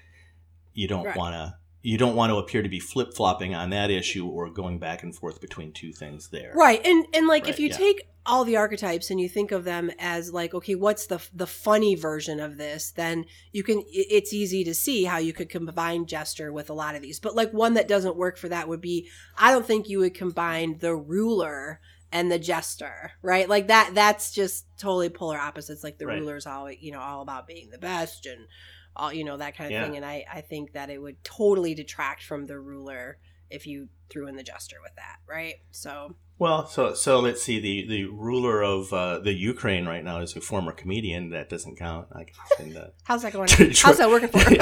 you 0.74 0.88
don't 0.88 1.04
Right. 1.04 1.16
want 1.16 1.36
to 1.36 1.56
you 1.82 1.98
don't 1.98 2.16
want 2.16 2.32
to 2.32 2.38
appear 2.38 2.62
to 2.62 2.70
be 2.70 2.80
flip 2.80 3.14
flopping 3.14 3.56
on 3.56 3.70
that 3.70 3.90
issue 3.90 4.28
or 4.28 4.50
going 4.50 4.80
back 4.80 5.04
and 5.04 5.16
forth 5.16 5.40
between 5.40 5.72
two 5.72 5.94
things 5.94 6.30
there. 6.30 6.52
Right. 6.56 6.86
And 6.86 7.06
and 7.14 7.28
like 7.28 7.48
if 7.48 7.60
you 7.60 7.68
yeah. 7.68 7.78
take 7.78 8.08
all 8.26 8.44
the 8.44 8.58
archetypes 8.58 9.10
and 9.10 9.22
you 9.22 9.30
think 9.30 9.54
of 9.54 9.64
them 9.64 9.90
as 10.00 10.34
like 10.34 10.54
okay, 10.54 10.76
what's 10.76 11.08
the 11.08 11.26
the 11.34 11.48
funny 11.48 11.96
version 11.96 12.40
of 12.40 12.58
this, 12.58 12.92
then 12.92 13.26
you 13.52 13.64
can 13.64 13.84
it's 13.88 14.34
easy 14.34 14.64
to 14.64 14.74
see 14.74 15.06
how 15.06 15.18
you 15.18 15.34
could 15.34 15.50
combine 15.50 16.06
Jester 16.06 16.52
with 16.52 16.70
a 16.70 16.74
lot 16.74 16.96
of 16.96 17.02
these. 17.02 17.20
But 17.20 17.36
like 17.36 17.52
one 17.52 17.76
that 17.76 17.88
doesn't 17.88 18.18
work 18.18 18.38
for 18.38 18.50
that 18.50 18.68
would 18.68 18.82
be 18.82 19.08
I 19.38 19.52
don't 19.52 19.66
think 19.66 19.88
you 19.88 20.00
would 20.00 20.14
combine 20.14 20.80
the 20.80 20.96
ruler 20.96 21.80
and 22.12 22.32
the 22.32 22.40
jester, 22.40 23.12
right? 23.22 23.50
Like 23.50 23.68
that 23.68 23.92
that's 23.94 24.32
just 24.32 24.66
totally 24.78 25.10
polar 25.10 25.38
opposites. 25.38 25.84
Like 25.84 25.98
the 25.98 26.08
Right. 26.08 26.20
ruler's 26.20 26.48
all 26.48 26.72
you 26.72 26.92
know, 26.92 27.00
all 27.00 27.22
about 27.22 27.48
being 27.48 27.70
the 27.70 27.78
best 27.78 28.26
and 28.26 28.48
all 28.98 29.14
you 29.14 29.24
know, 29.24 29.38
that 29.38 29.56
kind 29.58 29.68
of 29.68 29.72
Yeah. 29.72 29.86
thing. 29.86 29.96
And 29.96 30.06
I, 30.06 30.26
I 30.32 30.42
think 30.42 30.74
that 30.74 30.90
it 30.90 31.02
would 31.02 31.24
totally 31.24 31.74
detract 31.74 32.24
from 32.24 32.46
the 32.48 32.60
ruler 32.60 33.18
if 33.50 33.66
you 33.66 33.88
threw 34.10 34.28
in 34.28 34.36
the 34.36 34.44
jester 34.44 34.78
with 34.84 34.94
that, 34.96 35.18
right? 35.28 35.56
So 35.72 36.16
Well, 36.38 36.68
so 36.68 36.94
so 36.94 37.20
let's 37.22 37.42
see. 37.42 37.60
The 37.62 37.88
the 37.88 38.04
ruler 38.06 38.62
of 38.62 38.92
uh, 38.92 39.20
the 39.20 39.34
Ukraine 39.34 39.86
right 39.86 40.04
now 40.04 40.20
is 40.22 40.36
a 40.36 40.42
former 40.42 40.72
comedian. 40.74 41.30
That 41.30 41.48
doesn't 41.50 41.78
count. 41.78 42.08
I 42.14 42.24
guess. 42.26 42.60
And, 42.60 42.76
uh, 42.84 42.88
How's 43.06 43.22
that 43.24 43.32
going? 43.34 43.48
How's 43.84 43.98
that 44.00 44.10
working 44.10 44.30
for 44.30 44.40
you? 44.52 44.58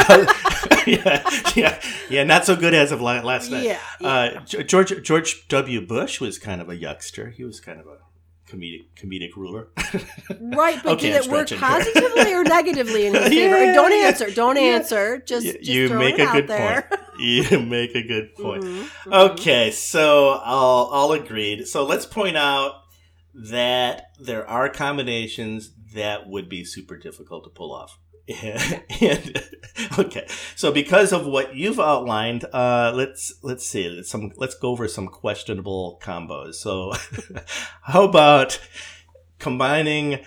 yeah, 0.97 1.29
yeah, 1.55 1.81
yeah. 2.09 2.23
Not 2.23 2.45
so 2.45 2.55
good 2.55 2.73
as 2.75 2.91
of 2.91 3.01
last 3.01 3.49
night. 3.49 3.63
yeah, 3.65 3.79
yeah. 3.99 4.07
Uh, 4.07 4.45
George 4.63 5.01
George 5.03 5.47
W. 5.47 5.81
Bush 5.85 6.21
was 6.21 6.37
kind 6.37 6.61
of 6.61 6.69
a 6.69 6.75
yuckster. 6.77 7.33
He 7.33 7.43
was 7.43 7.59
kind 7.59 7.79
of 7.79 7.87
a 7.87 7.97
comedic 8.47 8.85
comedic 8.95 9.35
ruler. 9.35 9.67
right, 10.39 10.79
but 10.83 10.93
okay, 10.93 11.11
did 11.11 11.25
it 11.25 11.31
work 11.31 11.49
positively 11.49 12.33
or 12.33 12.43
negatively 12.43 13.05
in 13.07 13.13
his 13.13 13.23
favor? 13.29 13.63
Yeah, 13.65 13.73
don't 13.73 13.91
answer. 13.93 14.29
Don't 14.31 14.55
yeah. 14.55 14.61
answer. 14.63 15.19
Just, 15.19 15.45
Y- 15.45 15.51
just 15.53 15.67
you 15.69 15.89
make 15.93 16.19
a 16.19 16.23
out 16.27 16.33
good 16.33 16.47
there. 16.47 16.81
point. 16.83 17.01
You 17.17 17.59
make 17.61 17.95
a 17.95 18.01
good 18.05 18.35
point. 18.35 18.63
Mhm, 18.65 18.89
mhm. 19.05 19.29
Okay, 19.31 19.71
so 19.71 20.31
all 20.31 20.87
all 20.87 21.13
agreed. 21.13 21.65
So 21.65 21.85
let's 21.85 22.05
point 22.05 22.35
out 22.35 22.73
that 23.33 24.07
there 24.19 24.45
are 24.49 24.67
combinations 24.67 25.71
that 25.93 26.27
would 26.27 26.49
be 26.49 26.65
super 26.65 26.97
difficult 26.97 27.45
to 27.45 27.49
pull 27.49 27.73
off. 27.73 27.97
and 29.01 29.44
okay, 30.00 30.27
so 30.55 30.72
because 30.72 31.13
of 31.13 31.27
what 31.27 31.55
you've 31.55 31.79
outlined, 31.79 32.44
uh, 32.46 32.91
let's 32.96 33.36
let's 33.44 33.65
see. 33.65 33.88
Let's 33.88 34.10
some 34.10 34.32
let's 34.38 34.55
go 34.55 34.70
over 34.70 34.88
some 34.88 35.08
questionable 35.08 36.00
combos. 36.01 36.55
So, 36.55 36.94
how 37.84 38.03
about 38.03 38.60
combining? 39.38 40.25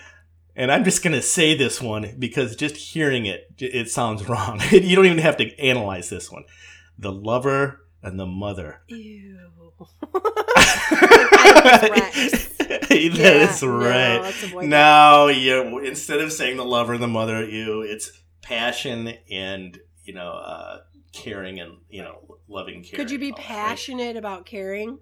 And 0.55 0.71
I'm 0.71 0.85
just 0.85 1.03
gonna 1.03 1.21
say 1.21 1.55
this 1.55 1.81
one 1.81 2.15
because 2.17 2.55
just 2.55 2.77
hearing 2.77 3.25
it, 3.25 3.47
it 3.57 3.89
sounds 3.89 4.27
wrong. 4.29 4.61
you 4.71 4.95
don't 4.95 5.05
even 5.05 5.17
have 5.17 5.37
to 5.37 5.59
analyze 5.59 6.09
this 6.09 6.31
one. 6.31 6.45
The 6.97 7.11
lover 7.11 7.85
and 8.01 8.17
the 8.17 8.25
mother. 8.25 8.81
Ew. 8.87 9.49
that 12.89 13.39
is 13.49 13.61
no, 13.61 13.67
right. 13.69 14.65
Now 14.67 15.27
you 15.27 15.79
instead 15.79 16.19
of 16.19 16.31
saying 16.31 16.57
the 16.57 16.65
lover 16.65 16.93
and 16.93 17.03
the 17.03 17.07
mother, 17.07 17.43
you 17.43 17.81
it's 17.81 18.11
passion 18.41 19.13
and 19.31 19.79
you 20.03 20.13
know 20.13 20.31
uh, 20.31 20.79
caring 21.13 21.59
and 21.59 21.77
you 21.89 22.01
know 22.01 22.37
loving 22.47 22.83
caring. 22.83 22.97
Could 22.97 23.11
you 23.11 23.19
be 23.19 23.31
that, 23.31 23.37
right? 23.37 23.45
passionate 23.45 24.15
about 24.17 24.45
caring? 24.45 24.99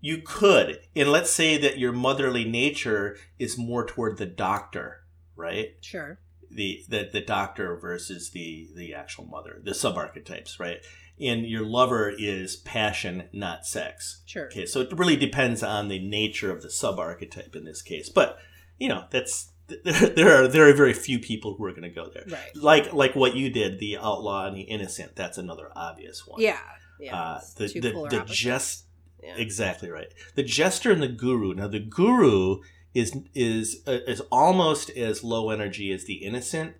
You 0.00 0.18
could, 0.18 0.80
and 0.94 1.10
let's 1.10 1.30
say 1.30 1.56
that 1.56 1.78
your 1.78 1.92
motherly 1.92 2.44
nature 2.44 3.16
is 3.38 3.56
more 3.56 3.86
toward 3.86 4.18
the 4.18 4.26
doctor, 4.26 5.04
right? 5.34 5.76
Sure. 5.80 6.18
the 6.50 6.84
the, 6.88 7.08
the 7.12 7.20
doctor 7.20 7.76
versus 7.76 8.30
the 8.30 8.68
the 8.74 8.94
actual 8.94 9.24
mother, 9.26 9.60
the 9.62 9.74
sub 9.74 9.96
archetypes, 9.96 10.60
right? 10.60 10.78
And 11.20 11.46
your 11.46 11.64
lover 11.64 12.12
is 12.16 12.56
passion, 12.56 13.28
not 13.32 13.64
sex. 13.66 14.22
Sure. 14.26 14.46
Okay, 14.46 14.66
so 14.66 14.80
it 14.80 14.92
really 14.98 15.16
depends 15.16 15.62
on 15.62 15.88
the 15.88 16.00
nature 16.00 16.50
of 16.50 16.62
the 16.62 16.70
sub 16.70 16.98
archetype 16.98 17.54
in 17.54 17.64
this 17.64 17.82
case. 17.82 18.08
But 18.08 18.38
you 18.78 18.88
know, 18.88 19.04
that's 19.10 19.52
there 19.84 20.42
are 20.44 20.48
there 20.48 20.68
are 20.68 20.72
very 20.74 20.92
few 20.92 21.18
people 21.18 21.54
who 21.54 21.64
are 21.64 21.70
going 21.70 21.82
to 21.82 21.88
go 21.90 22.08
there. 22.12 22.24
Right. 22.28 22.56
Like 22.56 22.92
like 22.92 23.14
what 23.14 23.34
you 23.36 23.48
did, 23.50 23.78
the 23.78 23.96
outlaw 23.98 24.46
and 24.46 24.56
the 24.56 24.62
innocent. 24.62 25.14
That's 25.16 25.38
another 25.38 25.70
obvious 25.76 26.26
one. 26.26 26.40
Yeah. 26.40 26.58
Yeah. 26.98 27.16
Uh, 27.16 27.40
the 27.56 27.66
the, 27.68 27.90
the 28.10 28.24
just 28.26 28.86
Yeah. 29.22 29.36
exactly 29.36 29.90
right. 29.90 30.12
The 30.34 30.42
jester 30.42 30.90
and 30.90 31.02
the 31.02 31.08
guru. 31.08 31.54
Now 31.54 31.68
the 31.68 31.80
guru 31.80 32.60
is 32.92 33.16
is 33.34 33.82
uh, 33.86 33.98
is 34.06 34.20
almost 34.32 34.90
as 34.90 35.24
low 35.24 35.50
energy 35.50 35.92
as 35.92 36.04
the 36.04 36.14
innocent, 36.14 36.74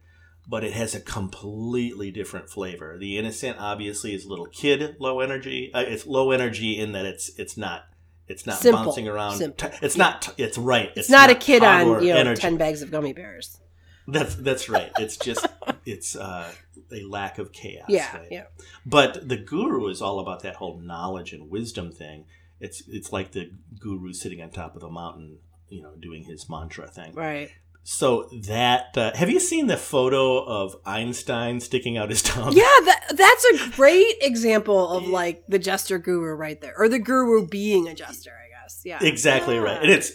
but 0.47 0.65
it 0.65 0.73
has 0.73 0.95
a 0.95 1.01
completely 1.01 2.11
different 2.11 2.51
flavor. 2.51 2.97
The 2.99 3.19
innocent 3.19 3.59
obviously 3.59 4.15
is 4.15 4.27
little 4.27 4.47
kid 4.47 4.97
low 4.99 5.21
energy. 5.21 5.71
Uh, 5.73 5.85
it's 5.87 6.07
low 6.07 6.31
energy 6.31 6.79
in 6.79 6.93
that 6.93 7.07
it's 7.07 7.31
it's 7.39 7.57
not 7.57 7.85
it's 8.27 8.47
not 8.47 8.59
Simple. 8.59 8.85
bouncing 8.85 9.09
around. 9.09 9.37
Simple. 9.37 9.71
It's 9.83 9.97
not. 9.97 10.23
T- 10.23 10.43
it's 10.43 10.57
right. 10.57 10.91
It's, 10.97 11.11
not, 11.11 11.31
a 11.31 11.35
kid 11.35 11.63
on 11.63 12.03
you 12.03 12.13
know 12.13 12.19
energy. 12.21 12.41
ten 12.41 12.57
bags 12.57 12.83
of 12.83 12.91
gummy 12.91 13.13
bears. 13.13 13.61
That's 14.07 14.35
that's 14.35 14.69
right. 14.69 14.91
It's 14.99 15.17
just 15.17 15.47
it's 15.87 16.17
uh, 16.17 16.53
a 16.93 17.03
lack 17.05 17.39
of 17.39 17.53
chaos. 17.53 17.87
Yeah. 17.89 18.17
right? 18.17 18.29
Yeah. 18.31 18.45
But 18.85 19.29
the 19.29 19.37
guru 19.37 19.89
is 19.89 20.01
all 20.01 20.21
about 20.21 20.43
that 20.43 20.57
whole 20.57 20.79
knowledge 20.79 21.33
and 21.33 21.51
wisdom 21.51 21.93
thing. 21.93 22.25
It's 22.61 22.83
it's 22.89 23.13
like 23.13 23.33
the 23.33 23.51
guru 23.79 24.13
sitting 24.13 24.41
on 24.41 24.51
top 24.51 24.75
of 24.75 24.81
the 24.81 24.91
mountain, 24.91 25.39
you 25.69 25.83
know, 25.83 25.95
doing 25.99 26.25
his 26.25 26.49
mantra 26.49 26.89
thing. 26.89 27.15
Right. 27.15 27.51
So 27.87 28.31
that 28.33 28.97
uh, 28.97 29.15
have 29.15 29.29
you 29.29 29.39
seen 29.39 29.67
the 29.67 29.77
photo 29.77 30.43
of 30.43 30.75
Einstein 30.87 31.61
sticking 31.61 31.99
out 31.99 32.09
his 32.09 32.23
tongue? 32.23 32.55
Yeah, 32.55 32.63
that, 32.63 33.13
that's 33.15 33.45
a 33.45 33.71
great 33.77 34.17
example 34.23 34.89
of 34.89 35.07
like 35.21 35.45
the 35.49 35.59
jester 35.59 35.99
guru 35.99 36.35
right 36.35 36.59
there, 36.61 36.75
or 36.79 36.89
the 36.89 36.99
guru 36.99 37.47
being 37.47 37.87
a 37.87 37.95
jester, 37.95 38.31
I 38.31 38.49
guess. 38.63 38.81
Yeah, 38.85 38.99
Exactly 39.03 39.57
Yeah. 39.57 39.61
right. 39.63 39.83
And 39.83 39.91
it's 39.91 40.13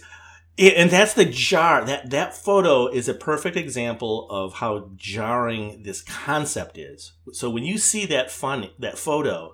it, 0.58 0.74
and 0.78 0.90
that's 0.90 1.14
the 1.14 1.26
jar. 1.26 1.86
That 1.86 2.10
that 2.10 2.36
photo 2.36 2.88
is 2.88 3.08
a 3.08 3.14
perfect 3.14 3.56
example 3.56 4.28
of 4.32 4.56
how 4.56 4.90
jarring 4.96 5.84
this 5.84 6.02
concept 6.02 6.76
is. 6.78 7.14
So 7.34 7.52
when 7.52 7.64
you 7.66 7.78
see 7.78 8.08
that 8.08 8.32
fun 8.32 8.70
that 8.80 8.98
photo, 8.98 9.54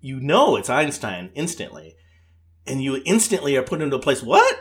you 0.00 0.20
know 0.20 0.56
it's 0.56 0.68
Einstein 0.68 1.30
instantly, 1.34 1.96
and 2.66 2.82
you 2.82 3.00
instantly 3.06 3.56
are 3.56 3.62
put 3.62 3.80
into 3.80 3.96
a 3.96 4.00
place. 4.00 4.22
What? 4.22 4.56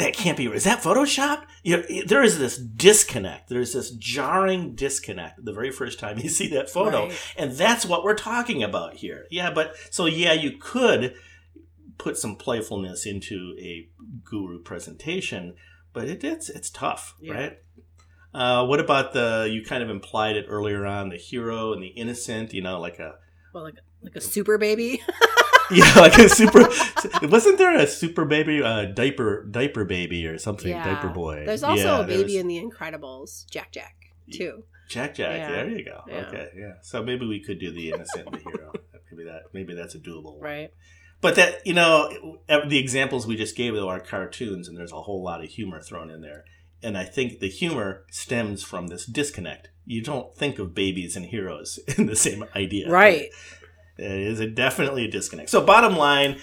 That 0.00 0.14
can't 0.14 0.36
be. 0.36 0.46
Is 0.46 0.64
that 0.64 0.82
Photoshop? 0.82 1.44
You 1.62 2.04
there 2.06 2.22
is 2.22 2.38
this 2.38 2.56
disconnect. 2.56 3.48
There's 3.50 3.74
this 3.74 3.90
jarring 3.90 4.74
disconnect 4.74 5.44
the 5.44 5.52
very 5.52 5.70
first 5.70 5.98
time 6.00 6.18
you 6.18 6.28
see 6.30 6.48
that 6.48 6.70
photo, 6.70 7.04
Right. 7.08 7.34
and 7.36 7.52
that's 7.52 7.84
what 7.86 8.02
we're 8.02 8.14
talking 8.16 8.62
about 8.62 8.94
here. 8.94 9.26
Yeah, 9.30 9.50
but 9.52 9.74
so 9.90 10.06
yeah, 10.06 10.32
you 10.32 10.52
could 10.58 11.14
put 11.98 12.16
some 12.16 12.36
playfulness 12.36 13.04
into 13.04 13.54
a 13.60 13.88
guru 14.24 14.62
presentation, 14.62 15.54
but 15.92 16.08
it, 16.08 16.24
it's 16.24 16.48
it's 16.48 16.70
tough, 16.70 17.14
Yeah. 17.20 17.34
right? 17.34 17.58
Uh, 18.32 18.64
what 18.64 18.80
about 18.80 19.12
the? 19.12 19.48
You 19.52 19.62
kind 19.64 19.82
of 19.82 19.90
implied 19.90 20.36
it 20.36 20.46
earlier 20.48 20.86
on 20.86 21.10
the 21.10 21.16
hero 21.18 21.72
and 21.74 21.82
the 21.82 21.88
innocent. 21.88 22.54
You 22.54 22.62
know, 22.62 22.80
like 22.80 22.98
a 22.98 23.16
Well, 23.52 23.64
like 23.64 23.74
like 24.02 24.16
a 24.16 24.20
super 24.22 24.56
baby. 24.56 25.02
yeah, 25.72 25.92
like 25.96 26.18
a 26.18 26.28
super. 26.28 26.68
wasn't 27.28 27.58
there 27.58 27.76
a 27.76 27.86
super 27.86 28.24
baby, 28.24 28.62
uh, 28.62 28.86
diaper 28.86 29.44
diaper 29.44 29.84
baby 29.84 30.26
or 30.26 30.38
something? 30.38 30.70
Yeah. 30.70 30.84
Diaper 30.84 31.08
boy. 31.08 31.44
There's 31.46 31.62
also 31.62 31.82
Yeah, 31.98 32.00
a 32.00 32.06
baby 32.06 32.38
in 32.38 32.46
The 32.48 32.62
Incredibles, 32.62 33.48
Jack 33.50 33.72
Jack, 33.72 33.96
too. 34.32 34.64
Jack 34.88 35.14
Jack. 35.14 35.36
Yeah. 35.38 35.50
There 35.50 35.68
you 35.68 35.84
go. 35.84 36.00
Okay, 36.10 36.48
yeah. 36.56 36.72
So 36.82 37.02
maybe 37.02 37.26
we 37.26 37.40
could 37.40 37.58
do 37.60 37.70
the 37.72 37.90
innocent 37.90 38.26
and 38.26 38.34
the 38.34 38.40
hero. 38.50 38.72
Maybe 39.12 39.24
that. 39.24 39.42
Maybe 39.52 39.74
that's 39.74 39.94
a 39.96 39.98
doable 39.98 40.34
one. 40.34 40.40
Right. 40.40 40.70
But 41.20 41.34
that 41.36 41.66
you 41.66 41.74
know, 41.74 42.38
the 42.48 42.78
examples 42.78 43.26
we 43.26 43.36
just 43.36 43.56
gave 43.56 43.74
though 43.74 43.88
are 43.88 44.00
cartoons, 44.00 44.68
and 44.68 44.76
there's 44.76 44.92
a 44.92 45.02
whole 45.02 45.22
lot 45.22 45.42
of 45.44 45.50
humor 45.50 45.80
thrown 45.80 46.10
in 46.10 46.20
there. 46.20 46.44
And 46.82 46.96
I 46.96 47.04
think 47.04 47.40
the 47.40 47.48
humor 47.48 48.04
stems 48.10 48.62
from 48.62 48.86
this 48.86 49.04
disconnect. 49.04 49.68
You 49.84 50.02
don't 50.02 50.34
think 50.36 50.58
of 50.58 50.74
babies 50.74 51.14
and 51.16 51.26
heroes 51.26 51.78
in 51.98 52.06
the 52.06 52.16
same 52.16 52.44
idea, 52.56 52.88
Right. 52.88 53.28
It 54.00 54.26
is 54.26 54.40
a, 54.40 54.46
definitely 54.46 55.04
a 55.04 55.10
disconnect. 55.10 55.50
So, 55.50 55.60
bottom 55.64 55.96
line, 55.96 56.38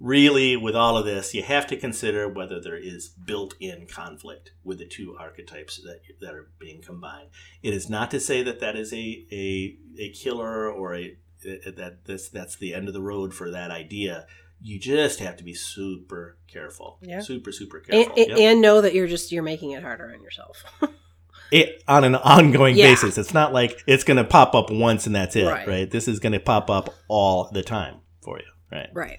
really, 0.00 0.56
with 0.56 0.74
all 0.76 0.96
of 0.96 1.04
this, 1.04 1.34
you 1.34 1.42
have 1.42 1.66
to 1.68 1.76
consider 1.76 2.28
whether 2.28 2.60
there 2.60 2.76
is 2.76 3.08
built-in 3.08 3.86
conflict 3.86 4.52
with 4.64 4.78
the 4.78 4.86
two 4.86 5.16
archetypes 5.18 5.76
that 5.84 6.00
that 6.20 6.34
are 6.34 6.50
being 6.58 6.82
combined. 6.82 7.28
It 7.62 7.72
is 7.74 7.88
not 7.88 8.10
to 8.10 8.20
say 8.20 8.42
that 8.42 8.60
that 8.60 8.76
is 8.76 8.92
a 8.92 9.26
a, 9.32 9.76
a 9.98 10.10
killer 10.12 10.70
or 10.70 10.94
a 10.94 11.16
that 11.44 12.04
this 12.06 12.28
that's 12.28 12.56
the 12.56 12.74
end 12.74 12.88
of 12.88 12.94
the 12.94 13.02
road 13.02 13.32
for 13.34 13.50
that 13.50 13.70
idea. 13.70 14.26
You 14.60 14.80
just 14.80 15.20
have 15.20 15.36
to 15.36 15.44
be 15.44 15.52
super 15.54 16.38
careful, 16.50 16.98
Yeah. 17.02 17.20
super 17.20 17.52
super 17.52 17.76
And, 17.76 17.86
careful, 17.86 18.14
and, 18.16 18.28
Yep. 18.30 18.38
and 18.38 18.62
know 18.62 18.80
that 18.80 18.94
you're 18.94 19.06
just 19.06 19.30
you're 19.30 19.42
making 19.42 19.72
it 19.72 19.82
harder 19.82 20.10
on 20.12 20.22
yourself. 20.22 20.64
it, 21.50 21.82
on 21.88 22.04
an 22.04 22.14
ongoing 22.16 22.76
Yeah. 22.76 22.86
basis. 22.90 23.18
It's 23.18 23.34
not 23.34 23.52
like 23.52 23.82
it's 23.86 24.04
going 24.04 24.16
to 24.16 24.24
pop 24.24 24.54
up 24.54 24.70
once 24.70 25.06
and 25.06 25.14
that's 25.14 25.36
it, 25.36 25.44
Right. 25.46 25.66
right? 25.66 25.90
This 25.90 26.08
is 26.08 26.18
going 26.18 26.32
to 26.32 26.40
pop 26.40 26.70
up 26.70 26.94
all 27.08 27.50
the 27.52 27.62
time 27.62 27.96
for 28.22 28.38
you, 28.38 28.44
right? 28.72 28.88
Right. 28.92 29.18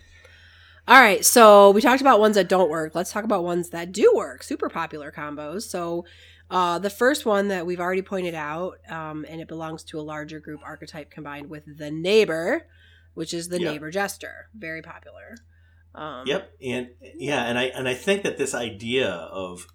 All 0.87 0.99
right. 0.99 1.23
So 1.25 1.71
we 1.71 1.81
talked 1.81 2.01
about 2.01 2.19
ones 2.19 2.35
that 2.35 2.47
don't 2.47 2.69
work. 2.69 2.95
Let's 2.95 3.11
talk 3.11 3.23
about 3.23 3.43
ones 3.43 3.69
that 3.71 3.91
do 3.91 4.13
work. 4.15 4.43
Super 4.43 4.69
popular 4.69 5.11
combos. 5.11 5.63
So 5.63 6.05
uh, 6.49 6.79
the 6.79 6.89
first 6.89 7.25
one 7.25 7.49
that 7.49 7.65
we've 7.65 7.79
already 7.81 8.01
pointed 8.01 8.33
out, 8.33 8.75
um, 8.89 9.25
and 9.27 9.41
it 9.41 9.49
belongs 9.49 9.83
to 9.85 9.99
a 9.99 10.01
larger 10.01 10.39
group 10.39 10.61
archetype 10.63 11.11
combined 11.11 11.49
with 11.49 11.63
the 11.77 11.91
neighbor, 11.91 12.67
which 13.15 13.33
is 13.33 13.49
the 13.49 13.59
Yep. 13.59 13.71
neighbor 13.73 13.91
jester. 13.91 14.47
Very 14.57 14.81
popular. 14.81 15.35
Um, 15.93 16.25
Yep, 16.27 16.51
and 16.63 16.87
yeah, 17.15 17.43
and 17.45 17.57
I 17.57 17.63
and 17.63 17.87
I 17.89 17.95
think 17.95 18.21
that 18.23 18.37
this 18.37 18.53
idea 18.53 19.09
of 19.09 19.67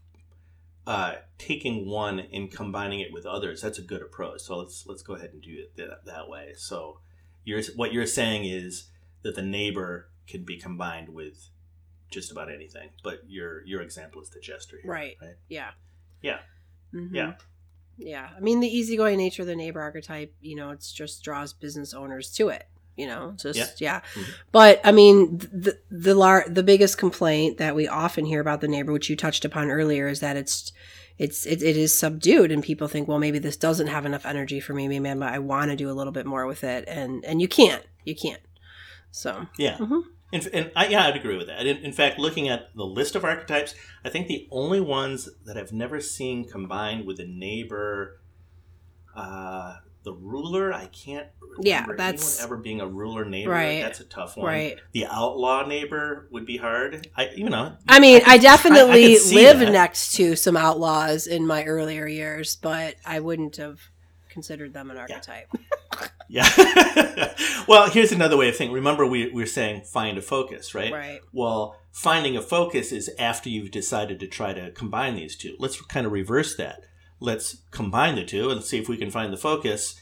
uh, 0.87 1.15
taking 1.39 1.87
one 1.89 2.21
and 2.33 2.51
combining 2.51 3.01
it 3.01 3.13
with 3.13 3.25
others 3.25 3.63
that's 3.63 3.79
a 3.79 3.83
good 3.83 4.03
approach. 4.03 4.41
So 4.43 4.59
let's 4.59 4.87
let's 4.87 5.03
go 5.03 5.15
ahead 5.15 5.31
and 5.33 5.43
do 5.43 5.53
it 5.53 5.77
that, 5.77 6.05
that 6.07 6.29
way. 6.29 6.53
So 6.57 6.99
you're 7.45 7.63
what 7.77 7.93
you're 7.93 8.07
saying 8.07 8.45
is 8.45 8.91
that 9.23 9.35
the 9.35 9.43
neighbor 9.43 10.09
can 10.27 10.45
be 10.45 10.57
combined 10.57 11.09
with 11.09 11.49
just 12.11 12.31
about 12.31 12.53
anything, 12.53 12.91
but 13.03 13.23
your 13.29 13.65
your 13.65 13.81
example 13.83 14.21
is 14.23 14.31
the 14.31 14.41
jester 14.41 14.79
here, 14.83 14.91
Right. 14.91 15.17
Right. 15.21 15.37
Yeah. 15.49 15.71
Yeah. 16.21 16.41
Mhm. 16.93 17.15
Yeah. 17.15 17.33
Yeah. 17.97 18.31
I 18.37 18.41
mean, 18.41 18.61
the 18.61 18.69
easygoing 18.69 19.19
nature 19.19 19.43
of 19.43 19.49
the 19.49 19.57
neighbor 19.57 19.81
archetype, 19.81 20.35
you 20.41 20.57
know, 20.57 20.71
it's 20.71 20.93
just 20.93 21.23
draws 21.23 21.53
business 21.53 21.95
owners 21.95 22.31
to 22.35 22.49
it. 22.49 22.67
You 22.97 23.07
know, 23.07 23.35
just 23.39 23.81
yeah. 23.81 24.01
Mhm. 24.15 24.25
But 24.53 24.81
I 24.85 24.93
mean, 24.93 25.39
the 25.39 25.79
the 25.91 26.15
lar- 26.15 26.47
the 26.49 26.63
biggest 26.63 26.99
complaint 26.99 27.57
that 27.59 27.75
we 27.75 27.89
often 27.89 28.27
hear 28.27 28.41
about 28.41 28.61
the 28.61 28.69
neighbor, 28.69 28.93
which 28.93 29.09
you 29.09 29.17
touched 29.17 29.45
upon 29.47 29.71
earlier, 29.71 30.09
is 30.09 30.21
that 30.21 30.37
it's 30.37 30.73
it's 31.19 31.47
it, 31.47 31.63
it 31.63 31.77
is 31.77 31.99
subdued, 31.99 32.53
and 32.53 32.63
people 32.63 32.89
think, 32.89 33.09
well, 33.09 33.19
maybe 33.19 33.39
this 33.39 33.57
doesn't 33.57 33.87
have 33.87 34.05
enough 34.05 34.27
energy 34.27 34.61
for 34.61 34.75
me. 34.75 34.89
Maybe 34.89 35.09
I 35.23 35.39
want 35.39 35.71
to 35.71 35.77
do 35.77 35.91
a 35.91 35.93
little 35.95 36.13
bit 36.13 36.27
more 36.27 36.47
with 36.47 36.65
it, 36.65 36.85
and 36.87 37.25
and 37.25 37.41
you 37.41 37.49
can't, 37.49 37.85
you 38.05 38.15
can't. 38.15 38.43
So 39.11 39.47
Yeah. 39.59 39.77
Mhm. 39.79 40.03
And, 40.35 40.49
and 40.55 40.71
I, 40.75 40.87
yeah, 40.89 41.07
I'd 41.07 41.17
agree 41.17 41.37
with 41.37 41.47
that. 41.49 41.67
In, 41.67 41.77
in 41.79 41.93
fact, 41.93 42.19
looking 42.19 42.49
at 42.49 42.75
the 42.75 42.85
list 42.87 43.15
of 43.15 43.23
archetypes, 43.25 43.75
I 44.03 44.09
think 44.09 44.29
the 44.29 44.49
only 44.51 44.81
ones 44.81 45.29
that 45.45 45.59
I've 45.59 45.73
never 45.75 46.01
seen 46.01 46.49
combined 46.49 47.07
with 47.07 47.19
the 47.19 47.27
neighbor, 47.27 48.19
uh, 49.15 49.75
the 50.05 50.13
ruler, 50.13 50.73
I 50.73 50.87
can't 50.87 51.29
remember 51.41 51.69
Yeah, 51.69 51.87
that's- 51.97 52.39
anyone 52.41 52.45
ever 52.45 52.63
being 52.63 52.81
a 52.81 52.87
ruler 52.87 53.25
neighbor. 53.25 53.51
Right. 53.51 53.83
That's 53.83 54.01
a 54.01 54.05
tough 54.05 54.37
one. 54.37 54.47
right. 54.47 54.77
The 54.93 55.07
outlaw 55.07 55.67
neighbor 55.67 56.27
would 56.31 56.45
be 56.47 56.57
hard. 56.57 57.07
I, 57.17 57.31
you 57.37 57.49
know, 57.49 57.77
I 57.89 58.01
mean, 58.01 58.23
I 58.27 58.39
definitely 58.39 59.05
I 59.05 59.13
could 59.15 59.23
see 59.23 59.35
lived 59.37 59.61
that. 59.61 59.71
next 59.73 60.13
to 60.15 60.35
some 60.37 60.57
outlaws 60.57 61.27
in 61.27 61.47
my 61.47 61.65
earlier 61.65 62.07
years, 62.07 62.57
but 62.57 62.97
I 63.05 63.21
wouldn't 63.21 63.57
have 63.57 63.81
considered 64.29 64.73
them 64.73 64.91
an 64.91 64.97
archetype. 64.97 65.49
yeah. 66.29 66.49
well, 67.69 67.91
here's 67.91 68.13
another 68.13 68.37
way 68.37 68.49
of 68.49 68.57
thinking. 68.57 68.75
Remember, 68.75 69.07
we, 69.07 69.27
we 69.29 69.43
were 69.43 69.47
saying 69.47 69.83
find 69.83 70.17
a 70.19 70.23
focus, 70.23 70.75
right? 70.75 70.93
Right. 70.93 71.21
Well, 71.33 71.77
finding 71.93 72.37
a 72.37 72.43
focus 72.43 72.93
is 72.93 73.11
after 73.19 73.51
you've 73.51 73.71
decided 73.71 74.19
to 74.21 74.27
try 74.27 74.55
to 74.55 74.71
combine 74.73 75.17
these 75.17 75.37
two. 75.37 75.55
Let's 75.59 75.81
kind 75.83 76.07
of 76.07 76.13
reverse 76.13 76.57
that. 76.57 76.87
Let's 77.23 77.59
combine 77.71 78.17
the 78.17 78.25
two 78.25 78.51
and 78.51 78.63
see 78.65 78.79
if 78.79 78.89
we 78.89 78.97
can 78.97 79.11
find 79.11 79.33
the 79.33 79.37
focus, 79.37 80.01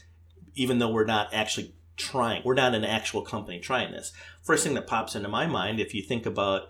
even 0.55 0.79
though 0.79 0.89
we're 0.91 1.05
not 1.05 1.33
actually 1.33 1.75
trying. 1.97 2.41
We're 2.43 2.55
not 2.55 2.73
an 2.75 2.83
actual 2.83 3.21
company 3.21 3.59
trying 3.59 3.91
this. 3.91 4.11
First 4.41 4.63
thing 4.63 4.73
that 4.73 4.87
pops 4.87 5.15
into 5.15 5.29
my 5.29 5.45
mind, 5.45 5.79
if 5.79 5.93
you 5.93 6.01
think 6.01 6.25
about 6.25 6.63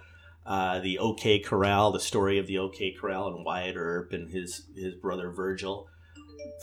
uh, 0.46 0.80
the 0.80 1.00
OK 1.00 1.40
Corral, 1.40 1.92
the 1.92 2.00
story 2.00 2.38
of 2.38 2.48
the 2.48 2.58
OK 2.58 2.92
Corral 3.00 3.28
and 3.34 3.46
Wyatt 3.46 3.76
Earp 3.78 4.12
and 4.12 4.30
his 4.32 4.68
his 4.76 4.96
brother 4.96 5.30
Virgil, 5.32 5.88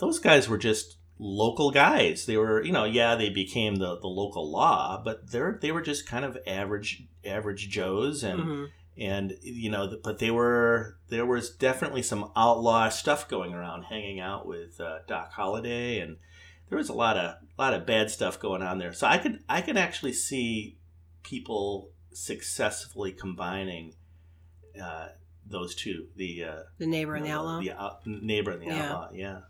those 0.01 0.19
guys 0.19 0.49
were 0.49 0.59
just 0.59 0.97
local 1.19 1.71
guys. 1.71 2.27
They 2.27 2.37
were, 2.37 2.63
you 2.63 2.73
know, 2.73 2.85
yeah, 2.85 3.15
they 3.15 3.31
became 3.31 3.77
the, 3.77 3.99
the 3.99 4.07
local 4.07 4.51
law, 4.51 5.01
but 5.05 5.31
they're 5.31 5.59
they 5.63 5.73
were 5.73 5.83
just 5.83 6.07
kind 6.07 6.25
of 6.25 6.37
average 6.47 7.05
average 7.25 7.69
Joes 7.69 8.23
and 8.23 8.41
Mhm. 8.41 8.67
And 8.99 9.35
you 9.43 9.71
know, 9.71 9.97
but 10.03 10.19
they 10.19 10.31
were 10.31 10.97
there 11.09 11.27
was 11.27 11.51
definitely 11.51 12.03
some 12.03 12.31
outlaw 12.37 12.89
stuff 12.89 13.29
going 13.29 13.55
around, 13.55 13.85
hanging 13.85 14.21
out 14.21 14.47
with 14.47 14.81
uh, 14.81 14.99
Doc 15.07 15.33
Holliday, 15.33 16.01
and 16.01 16.17
there 16.69 16.79
was 16.79 16.89
a 16.89 16.95
lot 16.95 17.17
of 17.17 17.37
a 17.57 17.63
lot 17.63 17.75
of 17.75 17.87
bad 17.87 18.11
stuff 18.11 18.39
going 18.41 18.63
on 18.63 18.79
there. 18.79 18.93
So 18.93 19.07
I 19.07 19.19
could 19.19 19.41
I 19.49 19.61
could 19.61 19.77
actually 19.77 20.13
see 20.13 20.77
people 21.23 21.91
successfully 22.13 23.13
combining 23.13 23.95
uh, 24.83 25.09
those 25.47 25.75
two, 25.75 26.07
the 26.17 26.45
uh, 26.45 26.63
The 26.79 26.87
neighbor 26.87 27.15
and 27.15 27.25
the 27.25 27.31
outlaw. 27.31 27.61
the 27.61 27.73
out, 27.73 28.07
neighbor 28.07 28.51
and 28.51 28.63
the 28.63 28.67
Yeah. 28.67 28.93
outlaw. 28.93 29.09
Yeah, 29.13 29.41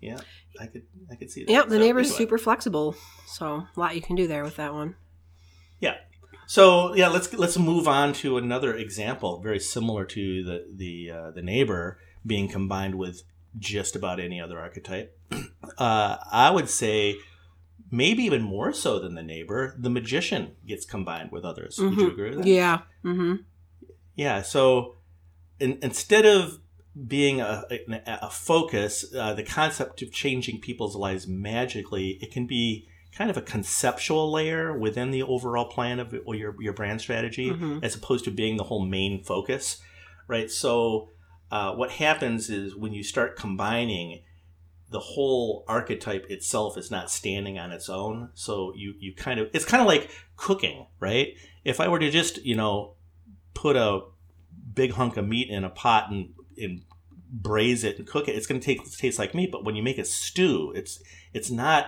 yeah, 0.00 0.20
I 0.60 0.66
could 0.66 0.82
I 1.10 1.16
could 1.16 1.30
see 1.30 1.44
that. 1.44 1.50
Yep, 1.52 1.64
the 1.68 1.74
So, 1.74 1.78
neighbor's 1.80 2.06
anyway. 2.06 2.18
super 2.18 2.38
flexible, 2.38 2.96
so 3.26 3.46
a 3.76 3.80
lot 3.80 3.94
you 3.94 4.02
can 4.02 4.16
do 4.16 4.26
there 4.26 4.44
with 4.44 4.56
that 4.56 4.72
one. 4.74 4.96
So 6.52 6.94
yeah, 6.94 7.08
let's 7.08 7.32
let's 7.32 7.56
move 7.56 7.88
on 7.88 8.12
to 8.20 8.36
another 8.36 8.74
example, 8.76 9.40
very 9.40 9.58
similar 9.58 10.04
to 10.04 10.44
the 10.44 10.66
the 10.70 11.10
uh, 11.10 11.30
the 11.30 11.40
neighbor 11.40 11.98
being 12.26 12.46
combined 12.46 12.96
with 12.96 13.22
just 13.58 13.96
about 13.96 14.20
any 14.20 14.38
other 14.38 14.58
archetype. 14.60 15.18
Uh, 15.78 16.18
I 16.30 16.50
would 16.50 16.68
say 16.68 17.16
maybe 17.90 18.24
even 18.24 18.42
more 18.42 18.72
so 18.74 18.98
than 18.98 19.14
the 19.14 19.22
neighbor, 19.22 19.74
the 19.78 19.88
magician 19.88 20.54
gets 20.66 20.84
combined 20.84 21.30
with 21.32 21.44
others. 21.44 21.78
Would 21.78 21.94
you 21.96 22.08
Mhm. 22.08 22.12
agree 22.12 22.28
with 22.30 22.38
that? 22.40 22.46
Yeah. 22.46 22.80
Mm-hmm. 23.02 23.34
Yeah. 24.14 24.42
So 24.42 24.96
in, 25.58 25.78
instead 25.80 26.26
of 26.26 26.58
being 27.06 27.40
a, 27.40 27.64
a, 27.70 28.02
a 28.28 28.30
focus, 28.30 29.14
uh, 29.14 29.32
the 29.32 29.44
concept 29.44 30.02
of 30.02 30.12
changing 30.12 30.60
people's 30.60 30.94
lives 30.94 31.26
magically, 31.26 32.18
it 32.20 32.30
can 32.30 32.46
be 32.46 32.86
kind 33.16 33.30
of 33.30 33.36
a 33.36 33.42
conceptual 33.42 34.30
layer 34.32 34.76
within 34.76 35.10
the 35.10 35.22
overall 35.22 35.66
plan 35.66 36.00
of 36.00 36.14
or 36.24 36.34
your, 36.34 36.54
your 36.60 36.72
brand 36.72 37.00
strategy, 37.00 37.50
Mhm. 37.50 37.82
as 37.84 37.94
opposed 37.94 38.24
to 38.24 38.30
being 38.30 38.56
the 38.56 38.64
whole 38.64 38.84
main 38.84 39.22
focus, 39.22 39.80
right? 40.26 40.50
So 40.50 41.10
uh, 41.50 41.74
what 41.74 41.90
happens 41.92 42.48
is 42.48 42.74
when 42.74 42.92
you 42.94 43.02
start 43.02 43.36
combining, 43.36 44.22
the 44.90 45.00
whole 45.00 45.64
archetype 45.68 46.24
itself 46.30 46.78
is 46.78 46.90
not 46.90 47.10
standing 47.10 47.58
on 47.58 47.70
its 47.72 47.88
own. 47.90 48.30
So 48.34 48.72
you 48.74 48.94
you 48.98 49.14
kind 49.14 49.38
of 49.40 49.48
it's 49.52 49.64
kind 49.66 49.80
of 49.80 49.86
like 49.86 50.10
cooking, 50.36 50.86
right? 51.00 51.34
If 51.64 51.80
I 51.80 51.88
were 51.88 51.98
to 51.98 52.10
just 52.10 52.42
you 52.44 52.54
know 52.54 52.94
put 53.54 53.76
a 53.76 54.00
big 54.74 54.92
hunk 54.92 55.16
of 55.18 55.28
meat 55.28 55.48
in 55.50 55.64
a 55.64 55.70
pot 55.70 56.10
and 56.10 56.32
and 56.58 56.82
braise 57.30 57.84
it 57.84 57.98
and 57.98 58.06
cook 58.06 58.28
it, 58.28 58.34
it's 58.36 58.46
going 58.46 58.60
to 58.60 58.64
taste 58.74 58.98
taste 58.98 59.18
like 59.18 59.34
meat. 59.34 59.50
But 59.52 59.64
when 59.64 59.74
you 59.76 59.82
make 59.82 59.98
a 59.98 60.04
stew, 60.04 60.72
it's 60.74 61.02
it's 61.34 61.50
not 61.50 61.86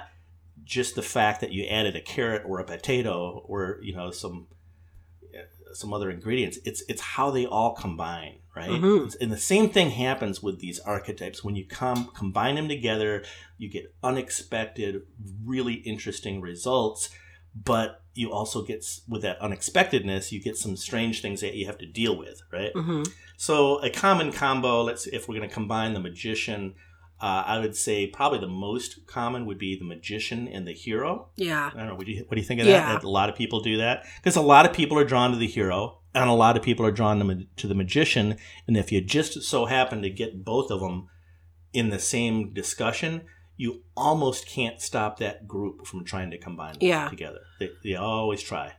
just 0.65 0.95
the 0.95 1.03
fact 1.03 1.41
that 1.41 1.53
you 1.53 1.65
added 1.67 1.95
a 1.97 2.01
carrot 2.01 2.43
or 2.47 2.59
a 2.59 2.65
potato 2.65 3.43
or 3.47 3.79
you 3.83 3.95
know 3.95 4.11
some 4.11 4.47
some 5.73 5.93
other 5.93 6.11
ingredients. 6.11 6.59
It's 6.65 6.83
it's 6.89 7.01
how 7.01 7.31
they 7.33 7.47
all 7.47 7.75
combine, 7.75 8.37
right? 8.55 8.71
Mhm. 8.71 9.17
And 9.21 9.33
the 9.33 9.37
same 9.39 9.69
thing 9.71 9.91
happens 9.91 10.41
with 10.43 10.61
these 10.61 10.79
archetypes. 10.81 11.43
When 11.43 11.57
you 11.57 11.67
come 11.67 12.11
combine 12.15 12.55
them 12.55 12.69
together, 12.69 13.25
you 13.59 13.69
get 13.69 13.93
unexpected, 14.03 15.03
really 15.45 15.75
interesting 15.75 16.41
results. 16.41 17.11
but 17.57 18.03
you 18.15 18.33
also 18.33 18.63
get 18.65 18.85
with 19.09 19.23
that 19.23 19.39
unexpectedness, 19.41 20.33
you 20.33 20.41
get 20.43 20.57
some 20.57 20.77
strange 20.77 21.23
things 21.23 21.41
that 21.41 21.55
you 21.55 21.67
have 21.67 21.79
to 21.79 21.87
deal 21.87 22.17
with, 22.19 22.43
right? 22.53 22.73
hmm 22.75 23.05
So 23.37 23.79
a 23.85 23.91
common 23.91 24.33
combo, 24.33 24.83
let's 24.83 25.07
if 25.07 25.29
we're 25.29 25.37
going 25.39 25.49
to 25.49 25.55
combine 25.55 25.95
the 25.95 26.01
magician, 26.01 26.75
uh, 27.21 27.43
I 27.47 27.59
would 27.59 27.77
say 27.77 28.07
probably 28.07 28.39
the 28.39 28.49
most 28.49 29.07
common 29.07 29.47
would 29.47 29.59
be 29.59 29.79
the 29.79 29.85
magician 29.85 30.49
and 30.49 30.67
the 30.67 30.73
hero. 30.73 31.29
Yeah. 31.37 31.71
I 31.73 31.77
don't 31.79 31.87
know. 31.89 31.95
What 31.95 32.07
do 32.07 32.13
you 32.13 32.25
what 32.27 32.35
do 32.35 32.41
you 32.41 32.47
think 32.47 32.61
of 32.61 32.67
Yeah. 32.67 32.93
that? 32.95 33.05
A 33.05 33.09
lot 33.09 33.29
of 33.29 33.37
people 33.37 33.61
do 33.61 33.77
that 33.79 34.05
because 34.17 34.37
a 34.37 34.43
lot 34.43 34.67
of 34.67 34.73
people 34.73 34.99
are 34.99 35.05
drawn 35.05 35.31
to 35.31 35.37
the 35.39 35.47
hero, 35.47 36.01
and 36.15 36.29
a 36.29 36.33
lot 36.35 36.57
of 36.57 36.63
people 36.63 36.85
are 36.85 36.91
drawn 36.93 37.19
to, 37.21 37.25
ma- 37.25 37.43
to 37.57 37.67
the 37.67 37.75
magician. 37.75 38.37
And 38.67 38.77
if 38.77 38.91
you 38.93 39.01
just 39.01 39.43
so 39.43 39.67
happen 39.67 40.03
to 40.03 40.11
get 40.11 40.45
both 40.45 40.71
of 40.71 40.81
them 40.81 41.09
in 41.73 41.91
the 41.91 41.99
same 41.99 42.53
discussion, 42.53 43.23
you 43.57 43.83
almost 43.97 44.47
can't 44.47 44.81
stop 44.81 45.19
that 45.19 45.47
group 45.47 45.87
from 45.87 46.05
trying 46.05 46.31
to 46.33 46.39
combine 46.39 46.73
them 46.75 46.89
Yeah. 46.89 47.09
together. 47.09 47.41
They, 47.61 47.71
they 47.85 47.95
always 47.95 48.43
try. 48.43 48.73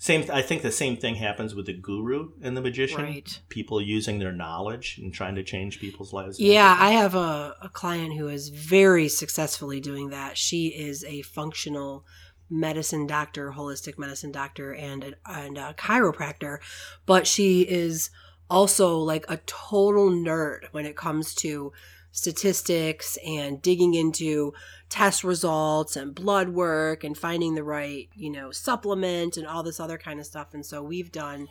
Same. 0.00 0.24
I 0.32 0.42
think 0.42 0.62
the 0.62 0.70
same 0.70 0.96
thing 0.96 1.16
happens 1.16 1.54
with 1.54 1.66
the 1.66 1.72
guru 1.72 2.30
and 2.40 2.56
the 2.56 2.60
magician. 2.60 3.02
Right. 3.02 3.40
People 3.48 3.82
using 3.82 4.20
their 4.20 4.32
knowledge 4.32 4.98
and 5.02 5.12
trying 5.12 5.34
to 5.34 5.42
change 5.42 5.80
people's 5.80 6.12
lives. 6.12 6.38
Yeah, 6.38 6.76
I 6.78 6.90
have 6.90 7.16
a, 7.16 7.56
a 7.60 7.68
client 7.68 8.16
who 8.16 8.28
is 8.28 8.48
very 8.48 9.08
successfully 9.08 9.80
doing 9.80 10.10
that. 10.10 10.38
She 10.38 10.68
is 10.68 11.04
a 11.04 11.22
functional 11.22 12.06
medicine 12.48 13.06
doctor, 13.06 13.52
holistic 13.56 13.98
medicine 13.98 14.32
doctor, 14.32 14.72
and 14.72 15.04
a, 15.04 15.12
and 15.26 15.58
a 15.58 15.74
chiropractor, 15.74 16.58
but 17.04 17.26
she 17.26 17.62
is 17.62 18.10
also 18.50 18.96
like 18.98 19.24
a 19.28 19.38
total 19.46 20.10
nerd 20.10 20.60
when 20.72 20.86
it 20.86 20.96
comes 20.96 21.34
to 21.36 21.72
statistics 22.10 23.16
and 23.26 23.62
digging 23.62 23.94
into 23.94 24.52
test 24.88 25.22
results 25.24 25.96
and 25.96 26.14
blood 26.14 26.48
work 26.48 27.04
and 27.04 27.16
finding 27.16 27.54
the 27.54 27.62
right, 27.62 28.08
you 28.14 28.30
know, 28.30 28.50
supplement 28.50 29.36
and 29.36 29.46
all 29.46 29.62
this 29.62 29.78
other 29.80 29.98
kind 29.98 30.18
of 30.18 30.26
stuff. 30.26 30.54
And 30.54 30.64
so 30.64 30.82
we've 30.82 31.12
done 31.12 31.48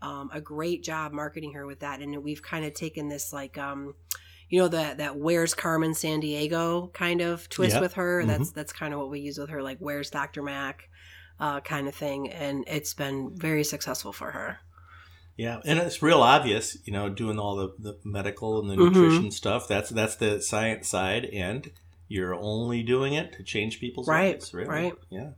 um, 0.00 0.30
a 0.32 0.40
great 0.40 0.82
job 0.82 1.12
marketing 1.12 1.52
her 1.52 1.66
with 1.66 1.80
that. 1.80 2.00
And 2.00 2.22
we've 2.22 2.42
kind 2.42 2.64
of 2.64 2.74
taken 2.74 3.08
this 3.08 3.32
like, 3.32 3.58
um, 3.58 3.94
you 4.48 4.58
know, 4.58 4.68
that 4.68 4.98
that 4.98 5.16
where's 5.18 5.54
Carmen 5.54 5.92
Sandiego 5.92 6.92
kind 6.94 7.20
of 7.20 7.48
twist 7.48 7.74
Yeah. 7.74 7.80
with 7.80 7.94
her. 7.94 8.22
Mhm. 8.22 8.26
That's 8.28 8.50
that's 8.52 8.72
kind 8.72 8.94
of 8.94 9.00
what 9.00 9.10
we 9.10 9.20
use 9.20 9.38
with 9.38 9.50
her, 9.50 9.62
like 9.62 9.78
where's 9.78 10.10
Dr. 10.10 10.42
Mac, 10.42 10.88
uh, 11.38 11.60
kind 11.60 11.86
of 11.86 11.94
thing. 11.94 12.30
And 12.30 12.64
it's 12.66 12.94
been 12.94 13.36
very 13.36 13.62
successful 13.64 14.12
for 14.12 14.30
her. 14.30 14.58
Yeah, 15.38 15.60
and 15.64 15.78
it's 15.78 16.02
real 16.02 16.20
obvious, 16.20 16.76
you 16.84 16.92
know, 16.92 17.08
doing 17.08 17.38
all 17.38 17.54
the, 17.56 17.72
the 17.78 17.96
medical 18.04 18.60
and 18.60 18.68
the 18.68 18.74
Mhm. 18.74 18.92
nutrition 18.92 19.30
stuff. 19.30 19.68
That's 19.68 19.88
that's 19.88 20.16
the 20.16 20.42
science 20.42 20.88
side, 20.88 21.26
and 21.26 21.70
you're 22.08 22.34
only 22.34 22.82
doing 22.82 23.14
it 23.14 23.32
to 23.34 23.42
change 23.44 23.78
people's 23.78 24.08
Right, 24.08 24.34
lives. 24.34 24.52
Really. 24.52 24.68
right. 24.68 24.94
Yeah. 25.10 25.30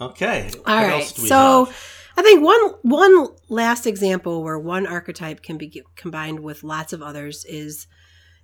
Okay. 0.00 0.50
All 0.54 0.60
what 0.60 0.66
right. 0.66 0.92
else 0.92 1.12
do 1.12 1.22
we 1.22 1.28
So 1.28 1.66
have? 1.66 1.76
I 2.16 2.22
think 2.22 2.42
one 2.42 2.60
one 2.82 3.28
last 3.48 3.86
example 3.86 4.42
where 4.42 4.58
one 4.58 4.86
archetype 4.86 5.42
can 5.42 5.56
be 5.56 5.82
combined 5.96 6.40
with 6.40 6.64
lots 6.64 6.92
of 6.92 7.00
others 7.00 7.44
is 7.44 7.86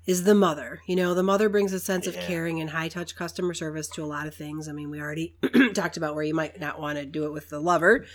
is 0.06 0.22
the 0.24 0.34
mother. 0.34 0.80
You 0.86 0.94
know, 0.96 1.14
the 1.14 1.22
mother 1.22 1.48
brings 1.48 1.72
a 1.72 1.80
sense 1.80 2.06
of 2.06 2.14
caring 2.14 2.60
and 2.60 2.70
high 2.70 2.88
touch 2.88 3.16
customer 3.16 3.54
service 3.54 3.88
to 3.88 4.04
a 4.04 4.06
lot 4.06 4.26
of 4.28 4.34
things. 4.34 4.68
I 4.68 4.72
mean, 4.72 4.88
we 4.88 5.00
already 5.00 5.34
talked 5.74 5.96
about 5.96 6.14
where 6.14 6.22
you 6.24 6.34
might 6.34 6.60
not 6.60 6.80
want 6.80 6.98
to 6.98 7.04
do 7.04 7.24
it 7.24 7.32
with 7.32 7.48
the 7.50 7.58
lover, 7.60 8.06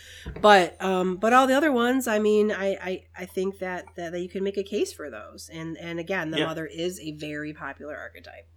but 0.42 0.82
um, 0.82 1.18
but 1.18 1.34
all 1.34 1.48
the 1.48 1.54
other 1.56 1.72
ones, 1.72 2.08
I 2.08 2.20
mean, 2.20 2.52
I 2.52 2.78
I, 2.82 3.04
I 3.18 3.26
think 3.26 3.60
that, 3.60 3.86
that 3.98 4.14
that 4.14 4.22
you 4.22 4.30
can 4.30 4.44
make 4.44 4.58
a 4.58 4.64
case 4.64 4.94
for 4.94 5.10
those. 5.10 5.50
And 5.52 5.78
and 5.78 6.00
again, 6.00 6.32
the 6.32 6.38
Yeah. 6.40 6.46
mother 6.46 6.66
is 6.66 7.00
a 7.02 7.12
very 7.12 7.54
popular 7.54 7.98
archetype. 7.98 8.48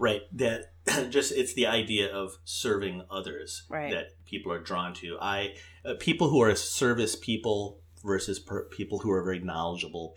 Right. 0.00 0.22
That 0.32 0.72
just 1.10 1.32
it's 1.32 1.52
the 1.54 1.66
idea 1.66 2.10
of 2.10 2.38
serving 2.44 3.04
others 3.10 3.64
Right. 3.68 3.90
that 3.92 4.24
people 4.24 4.52
are 4.52 4.60
drawn 4.60 4.94
to. 4.94 5.18
I 5.20 5.54
uh, 5.84 5.94
people 5.98 6.30
who 6.30 6.40
are 6.40 6.54
service 6.54 7.14
people 7.16 7.80
versus 8.04 8.38
per, 8.38 8.64
people 8.68 9.00
who 9.00 9.10
are 9.10 9.22
very 9.24 9.40
knowledgeable 9.40 10.14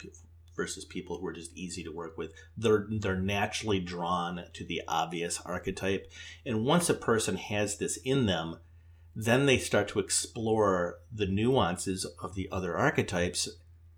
versus 0.56 0.86
people 0.86 1.18
who 1.20 1.28
are 1.28 1.34
just 1.34 1.56
easy 1.56 1.84
to 1.84 1.92
work 1.92 2.18
with. 2.18 2.32
They're 2.58 2.88
they're 2.90 3.20
naturally 3.20 3.80
drawn 3.80 4.46
to 4.54 4.66
the 4.66 4.82
obvious 4.88 5.42
archetype, 5.46 6.12
and 6.46 6.66
once 6.66 6.90
a 6.90 6.94
person 6.94 7.38
has 7.38 7.78
this 7.78 7.98
in 7.98 8.26
them, 8.26 8.58
then 9.16 9.46
they 9.46 9.58
start 9.58 9.88
to 9.90 10.00
explore 10.00 11.00
the 11.12 11.26
nuances 11.28 12.06
of 12.22 12.36
the 12.36 12.48
other 12.52 12.78
archetypes, 12.78 13.50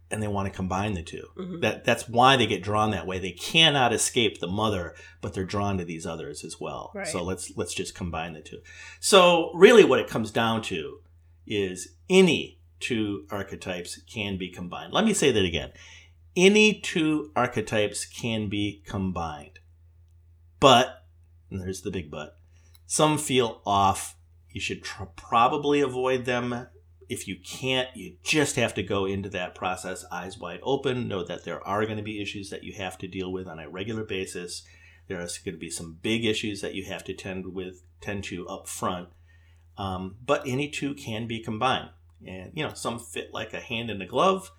and 0.09 0.21
they 0.21 0.27
want 0.27 0.47
to 0.47 0.55
combine 0.55 0.93
the 0.93 1.03
2 1.03 1.29
Mhm. 1.37 1.61
That 1.61 1.83
that's 1.83 2.07
why 2.07 2.37
they 2.37 2.45
get 2.45 2.63
drawn 2.63 2.91
that 2.91 3.07
way. 3.07 3.19
They 3.19 3.31
cannot 3.31 3.93
escape 3.93 4.39
the 4.39 4.47
mother, 4.47 4.95
but 5.21 5.33
they're 5.33 5.43
drawn 5.45 5.77
to 5.77 5.85
these 5.85 6.05
others 6.05 6.43
as 6.43 6.59
well. 6.59 6.91
Right. 6.93 7.07
So 7.07 7.23
let's 7.23 7.55
let's 7.55 7.73
just 7.73 7.95
combine 7.95 8.33
the 8.33 8.41
two. 8.41 8.61
So 8.99 9.51
really, 9.53 9.83
what 9.83 9.99
it 9.99 10.07
comes 10.07 10.31
down 10.31 10.61
to 10.63 10.99
is 11.45 11.95
any 12.09 12.59
two 12.79 13.25
archetypes 13.31 14.01
can 14.03 14.37
be 14.37 14.49
combined. 14.49 14.93
Let 14.93 15.05
me 15.05 15.13
say 15.13 15.31
that 15.31 15.45
again. 15.45 15.71
Any 16.35 16.79
two 16.79 17.31
archetypes 17.35 18.05
can 18.05 18.49
be 18.49 18.81
combined, 18.85 19.59
but 20.59 21.05
and 21.49 21.61
there's 21.61 21.81
the 21.81 21.91
big 21.91 22.09
but. 22.09 22.37
Some 22.85 23.17
feel 23.17 23.61
off. 23.65 24.15
You 24.49 24.61
should 24.61 24.83
tr- 24.83 25.03
probably 25.15 25.81
avoid 25.81 26.25
them 26.25 26.67
if 27.09 27.27
you 27.27 27.37
can't, 27.37 27.89
you 27.95 28.15
just 28.23 28.55
have 28.55 28.73
to 28.75 28.83
go 28.83 29.05
into 29.05 29.29
that 29.29 29.55
process 29.55 30.05
eyes 30.11 30.37
wide 30.37 30.59
open. 30.63 31.07
Know 31.07 31.23
that 31.23 31.45
there 31.45 31.65
are 31.65 31.85
going 31.85 31.97
to 31.97 32.03
be 32.03 32.21
issues 32.21 32.49
that 32.49 32.63
you 32.63 32.73
have 32.73 32.97
to 32.99 33.07
deal 33.07 33.31
with 33.31 33.47
on 33.47 33.59
a 33.59 33.69
regular 33.69 34.03
basis. 34.03 34.63
There 35.07 35.17
are 35.17 35.27
going 35.45 35.55
to 35.55 35.59
be 35.59 35.69
some 35.69 35.99
big 36.01 36.25
issues 36.25 36.61
that 36.61 36.73
you 36.73 36.85
have 36.85 37.03
to 37.05 37.13
tend 37.13 37.53
with 37.53 37.83
tend 38.01 38.23
to 38.25 38.47
up 38.47 38.67
front. 38.67 39.09
Um, 39.77 40.15
but 40.25 40.43
any 40.47 40.69
two 40.69 40.93
can 40.93 41.27
be 41.27 41.39
combined, 41.39 41.89
and 42.25 42.51
you 42.53 42.63
know 42.63 42.73
some 42.73 42.99
fit 42.99 43.33
like 43.33 43.53
a 43.53 43.59
hand 43.59 43.89
in 43.89 44.01
a 44.01 44.07
glove, 44.07 44.51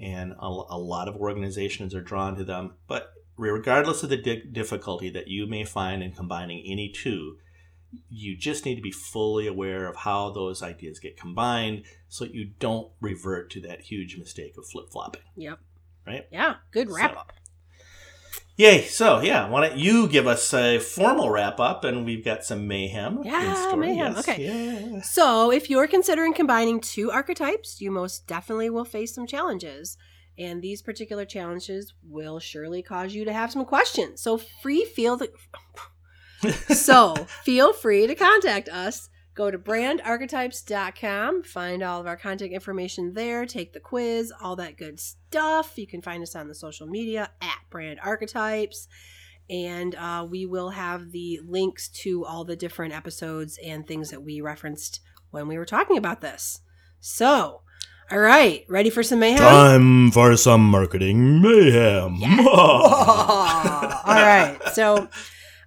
and 0.00 0.32
a, 0.32 0.46
a 0.46 0.78
lot 0.78 1.08
of 1.08 1.16
organizations 1.16 1.94
are 1.94 2.00
drawn 2.02 2.36
to 2.36 2.44
them. 2.44 2.74
But 2.88 3.12
regardless 3.36 4.02
of 4.02 4.10
the 4.10 4.16
di- 4.16 4.44
difficulty 4.50 5.10
that 5.10 5.28
you 5.28 5.46
may 5.46 5.64
find 5.64 6.02
in 6.02 6.12
combining 6.12 6.64
any 6.66 6.88
two, 6.90 7.38
you 8.08 8.36
just 8.36 8.64
need 8.64 8.74
to 8.74 8.82
be 8.82 8.90
fully 8.90 9.46
aware 9.46 9.88
of 9.88 9.96
how 9.96 10.30
those 10.30 10.62
ideas 10.62 10.98
get 10.98 11.16
combined 11.16 11.84
so 12.08 12.24
you 12.24 12.50
don't 12.58 12.90
revert 13.00 13.50
to 13.52 13.60
that 13.60 13.82
huge 13.82 14.16
mistake 14.18 14.54
of 14.58 14.66
flip 14.66 14.86
flopping. 14.90 15.22
Yep. 15.36 15.58
Right. 16.06 16.26
Yeah. 16.32 16.56
Good 16.72 16.90
wrap 16.90 17.12
So- 17.12 17.18
up. 17.20 17.32
Yay. 18.56 18.84
So, 18.84 19.20
yeah, 19.20 19.48
why 19.48 19.66
don't 19.68 19.78
you 19.78 20.06
give 20.06 20.26
us 20.28 20.54
a 20.54 20.78
formal 20.78 21.28
wrap 21.30 21.58
up 21.58 21.82
and 21.82 22.04
we've 22.04 22.24
got 22.24 22.44
some 22.44 22.68
mayhem. 22.68 23.18
in 23.18 23.24
Yeah, 23.24 23.54
store. 23.54 23.76
mayhem. 23.76 24.14
Yes, 24.14 24.28
Okay. 24.28 24.44
Yeah. 24.44 25.00
So, 25.02 25.50
if 25.50 25.68
you're 25.68 25.88
considering 25.88 26.32
combining 26.34 26.80
two 26.80 27.10
archetypes, 27.10 27.80
you 27.80 27.90
most 27.90 28.26
definitely 28.28 28.70
will 28.70 28.84
face 28.84 29.12
some 29.14 29.26
challenges. 29.26 29.96
And 30.38 30.62
these 30.62 30.82
particular 30.82 31.24
challenges 31.24 31.94
will 32.02 32.38
surely 32.38 32.82
cause 32.82 33.14
you 33.14 33.24
to 33.24 33.32
have 33.32 33.50
some 33.50 33.64
questions. 33.64 34.20
So, 34.20 34.38
free 34.38 34.84
feel 34.84 35.16
the, 35.16 35.30
so 36.74 37.14
feel 37.42 37.72
free 37.72 38.06
to 38.06 38.14
contact 38.14 38.68
us. 38.68 39.08
Go 39.34 39.50
to 39.50 39.58
brandarchetypes.com, 39.58 41.42
find 41.42 41.82
all 41.82 42.00
of 42.00 42.06
our 42.06 42.16
contact 42.16 42.52
information 42.52 43.14
there, 43.14 43.46
take 43.46 43.72
the 43.72 43.80
quiz, 43.80 44.32
all 44.40 44.54
that 44.56 44.76
good 44.76 45.00
stuff. 45.00 45.76
You 45.76 45.88
can 45.88 46.02
find 46.02 46.22
us 46.22 46.36
on 46.36 46.46
the 46.46 46.54
social 46.54 46.86
media 46.86 47.30
at 47.42 47.58
Brand 47.68 47.98
Archetypes. 48.00 48.86
And 49.50 49.96
uh, 49.96 50.26
we 50.30 50.46
will 50.46 50.70
have 50.70 51.10
the 51.10 51.40
links 51.44 51.88
to 51.88 52.24
all 52.24 52.44
the 52.44 52.56
different 52.56 52.94
episodes 52.94 53.58
and 53.62 53.86
things 53.86 54.10
that 54.10 54.22
we 54.22 54.40
referenced 54.40 55.00
when 55.30 55.48
we 55.48 55.58
were 55.58 55.66
talking 55.66 55.98
about 55.98 56.20
this. 56.20 56.60
So, 57.00 57.62
all 58.10 58.18
right, 58.18 58.64
ready 58.68 58.88
for 58.88 59.02
some 59.02 59.18
mayhem? 59.18 59.38
Time 59.38 60.10
for 60.12 60.36
some 60.36 60.62
marketing 60.62 61.42
mayhem. 61.42 62.14
Yes. 62.18 62.46
all 62.46 64.14
right. 64.14 64.58
So 64.72 65.08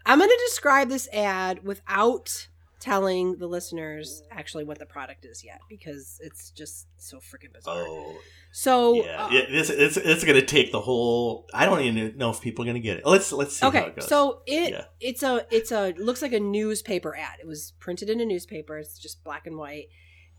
I'm 0.05 0.19
going 0.19 0.29
to 0.29 0.43
describe 0.47 0.87
this 0.87 1.09
ad 1.11 1.63
without 1.63 2.47
telling 2.87 3.35
the 3.37 3.47
listeners 3.47 4.23
actually 4.31 4.63
what 4.63 4.79
the 4.79 4.85
product 4.85 5.25
is 5.25 5.43
yet 5.43 5.59
because 5.69 6.19
it's 6.23 6.51
just 6.51 6.87
so 6.97 7.17
freaking 7.17 7.51
bizarre. 7.53 7.83
Oh, 7.85 8.15
So 8.51 9.03
yeah. 9.03 9.25
uh, 9.25 9.29
it's 9.31 9.97
it's 9.97 10.23
going 10.23 10.39
to 10.39 10.45
take 10.45 10.71
the 10.71 10.79
whole. 10.79 11.45
I 11.53 11.65
don't 11.65 11.81
even 11.81 12.17
know 12.17 12.29
if 12.29 12.39
people 12.41 12.63
are 12.63 12.67
going 12.67 12.81
to 12.81 12.87
get 12.89 12.97
it. 12.97 13.05
Let's 13.05 13.31
let's 13.33 13.57
see 13.57 13.65
how 13.65 13.69
okay, 13.69 13.87
it 13.87 13.95
goes. 13.97 14.07
so 14.07 14.41
it 14.45 14.71
Yeah. 14.71 14.85
it's 14.99 15.21
a 15.21 15.45
it's 15.51 15.71
a 15.71 15.93
looks 15.97 16.21
like 16.21 16.33
a 16.33 16.39
newspaper 16.39 17.15
ad. 17.15 17.39
It 17.41 17.47
was 17.47 17.73
printed 17.79 18.09
in 18.09 18.21
a 18.21 18.25
newspaper. 18.25 18.77
It's 18.77 18.97
just 18.97 19.23
black 19.23 19.45
and 19.47 19.57
white, 19.57 19.87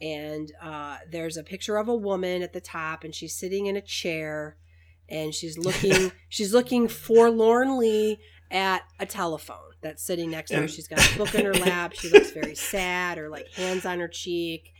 and 0.01 0.51
uh, 0.63 0.99
there's 1.11 1.37
a 1.37 1.43
picture 1.43 1.77
of 1.77 1.89
a 1.89 1.95
woman 1.95 2.43
at 2.43 2.53
the 2.55 2.61
top, 2.61 3.05
and 3.05 3.15
she's 3.15 3.35
sitting 3.37 3.67
in 3.67 3.77
a 3.77 3.83
chair, 3.83 4.57
and 5.09 5.35
she's 5.35 5.59
looking 5.59 6.13
she's 6.29 6.55
looking 6.55 6.89
forlornly 6.89 8.21
at 8.51 8.83
a 8.99 9.05
telephone 9.07 9.68
that's 9.81 10.03
sitting 10.03 10.31
next 10.31 10.51
to 10.51 10.57
her. 10.59 10.69
She's 10.69 10.89
got 10.89 10.99
a 11.15 11.19
book 11.19 11.35
in 11.35 11.45
her 11.45 11.55
lap. 11.67 11.93
She 11.95 12.09
looks 12.11 12.31
very 12.31 12.55
sad, 12.55 13.19
or 13.19 13.29
like 13.29 13.49
hands 13.55 13.85
on 13.87 14.01
her 14.01 14.09
cheek, 14.09 14.73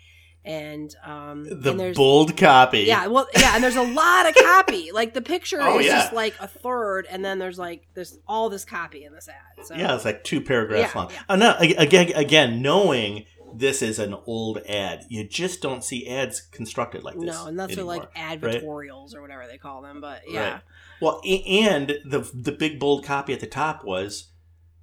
and 0.45 0.95
um, 1.05 1.45
the 1.45 1.71
and 1.71 1.81
there's 1.81 1.97
bold 1.97 2.37
copy. 2.37 2.81
yeah, 2.81 3.07
well, 3.07 3.29
yeah, 3.37 3.55
and 3.55 3.63
there's 3.63 3.77
a 3.77 3.83
lot 3.83 4.29
of 4.29 4.35
copy. 4.35 4.91
Like 4.93 5.15
the 5.15 5.23
picture 5.23 5.59
Oh, 5.61 5.79
is 5.79 5.87
yeah. 5.87 6.01
just 6.01 6.13
like 6.13 6.35
a 6.41 6.49
third, 6.49 7.07
and 7.11 7.25
then 7.25 7.39
there's 7.39 7.59
like 7.59 7.87
there's 7.95 8.19
all 8.27 8.49
this 8.51 8.65
copy 8.65 9.05
in 9.05 9.13
this 9.13 9.29
ad. 9.29 9.67
So 9.67 9.75
Yeah, 9.75 9.95
it's 9.95 10.05
like 10.05 10.25
two 10.25 10.41
paragraphs 10.41 10.95
Yeah, 10.95 11.01
long. 11.01 11.11
yeah. 11.13 11.21
Uh, 11.29 11.37
no, 11.37 11.55
again, 11.59 12.13
again, 12.15 12.61
knowing 12.63 13.25
this 13.55 13.81
is 13.83 13.99
an 13.99 14.15
old 14.27 14.59
ad. 14.69 15.05
You 15.09 15.25
just 15.25 15.63
don't 15.63 15.83
see 15.85 16.07
ads 16.09 16.41
constructed 16.41 17.03
like 17.05 17.15
this. 17.15 17.25
No, 17.25 17.47
and 17.47 17.59
that's 17.59 17.73
anymore, 17.75 17.97
like 17.97 18.15
right? 18.17 18.41
advertorials 18.41 19.15
or 19.15 19.23
whatever 19.23 19.47
they 19.47 19.57
call 19.59 19.83
them. 19.83 20.01
But 20.01 20.23
yeah, 20.29 20.53
Right. 20.55 20.61
Well, 21.01 21.21
and 21.25 21.89
the 22.05 22.29
the 22.35 22.53
big 22.53 22.79
bold 22.81 23.05
copy 23.05 23.33
at 23.33 23.41
the 23.41 23.47
top 23.47 23.85
was, 23.85 24.29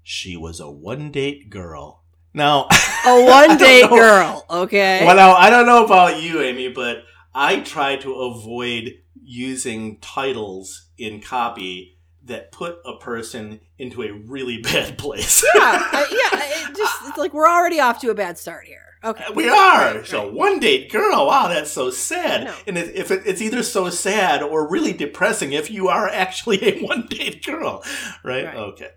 "She 0.08 0.38
was 0.38 0.60
a 0.60 0.70
one 0.70 1.12
date 1.12 1.50
girl." 1.50 2.04
Now, 2.34 2.68
a 3.06 3.26
one 3.26 3.58
date 3.58 3.90
girl. 3.90 4.46
Okay. 4.50 5.04
Well, 5.06 5.16
now 5.16 5.34
I 5.34 5.50
don't 5.50 5.66
know 5.66 5.84
about 5.84 6.22
you, 6.22 6.42
Amy, 6.42 6.70
but 6.70 7.04
I 7.34 7.62
try 7.62 7.96
to 7.98 8.14
avoid 8.14 8.94
using 9.22 10.00
titles 10.00 10.90
in 10.98 11.22
copy 11.22 11.98
that 12.24 12.52
put 12.52 12.78
a 12.86 12.98
person 12.98 13.62
into 13.78 14.04
a 14.04 14.12
really 14.12 14.58
bad 14.62 14.98
place. 14.98 15.44
yeah, 15.56 15.62
I, 15.62 16.08
yeah. 16.12 16.70
It 16.70 16.78
just 16.78 16.96
it's 17.08 17.18
like 17.18 17.34
we're 17.34 17.50
already 17.50 17.80
off 17.80 18.00
to 18.02 18.12
a 18.12 18.16
bad 18.16 18.38
start 18.38 18.66
here. 18.66 18.82
Okay. 19.04 19.24
We 19.36 19.48
are. 19.48 19.96
Right, 19.96 20.08
so 20.08 20.24
right. 20.24 20.34
one 20.34 20.60
date 20.60 20.92
girl. 20.92 21.28
Wow, 21.28 21.48
that's 21.48 21.72
so 21.72 21.92
sad. 21.92 22.46
No. 22.46 22.56
And 22.68 22.78
if 22.78 22.96
if 22.96 23.12
it, 23.12 23.24
it's 23.26 23.42
either 23.42 23.64
so 23.64 23.90
sad 23.90 24.42
or 24.42 24.68
really 24.68 24.94
depressing 24.94 25.54
if 25.54 25.72
you 25.72 25.88
are 25.88 26.10
actually 26.10 26.64
a 26.64 26.82
one 26.86 27.08
date 27.08 27.46
girl, 27.46 27.84
right? 28.24 28.46
Right. 28.46 28.56
Okay. 28.56 28.90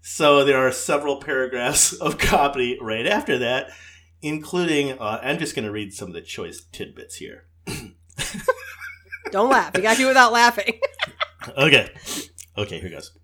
So 0.00 0.44
there 0.44 0.58
are 0.66 0.72
several 0.72 1.20
paragraphs 1.20 1.92
of 2.00 2.18
copy 2.18 2.78
right 2.80 3.06
after 3.06 3.38
that, 3.38 3.70
including. 4.22 4.92
Uh, 4.98 5.20
I'm 5.22 5.38
just 5.38 5.54
going 5.54 5.64
to 5.66 5.72
read 5.72 5.92
some 5.92 6.08
of 6.08 6.14
the 6.14 6.20
choice 6.22 6.62
tidbits 6.72 7.16
here. 7.16 7.46
Don't 9.30 9.50
laugh. 9.50 9.72
You 9.76 9.82
got 9.82 9.92
to 9.92 9.98
do 9.98 10.04
it 10.06 10.08
without 10.08 10.32
laughing. 10.32 10.78
Okay. 11.56 11.88
Okay, 12.58 12.78
here 12.80 12.90
goes. 12.90 13.16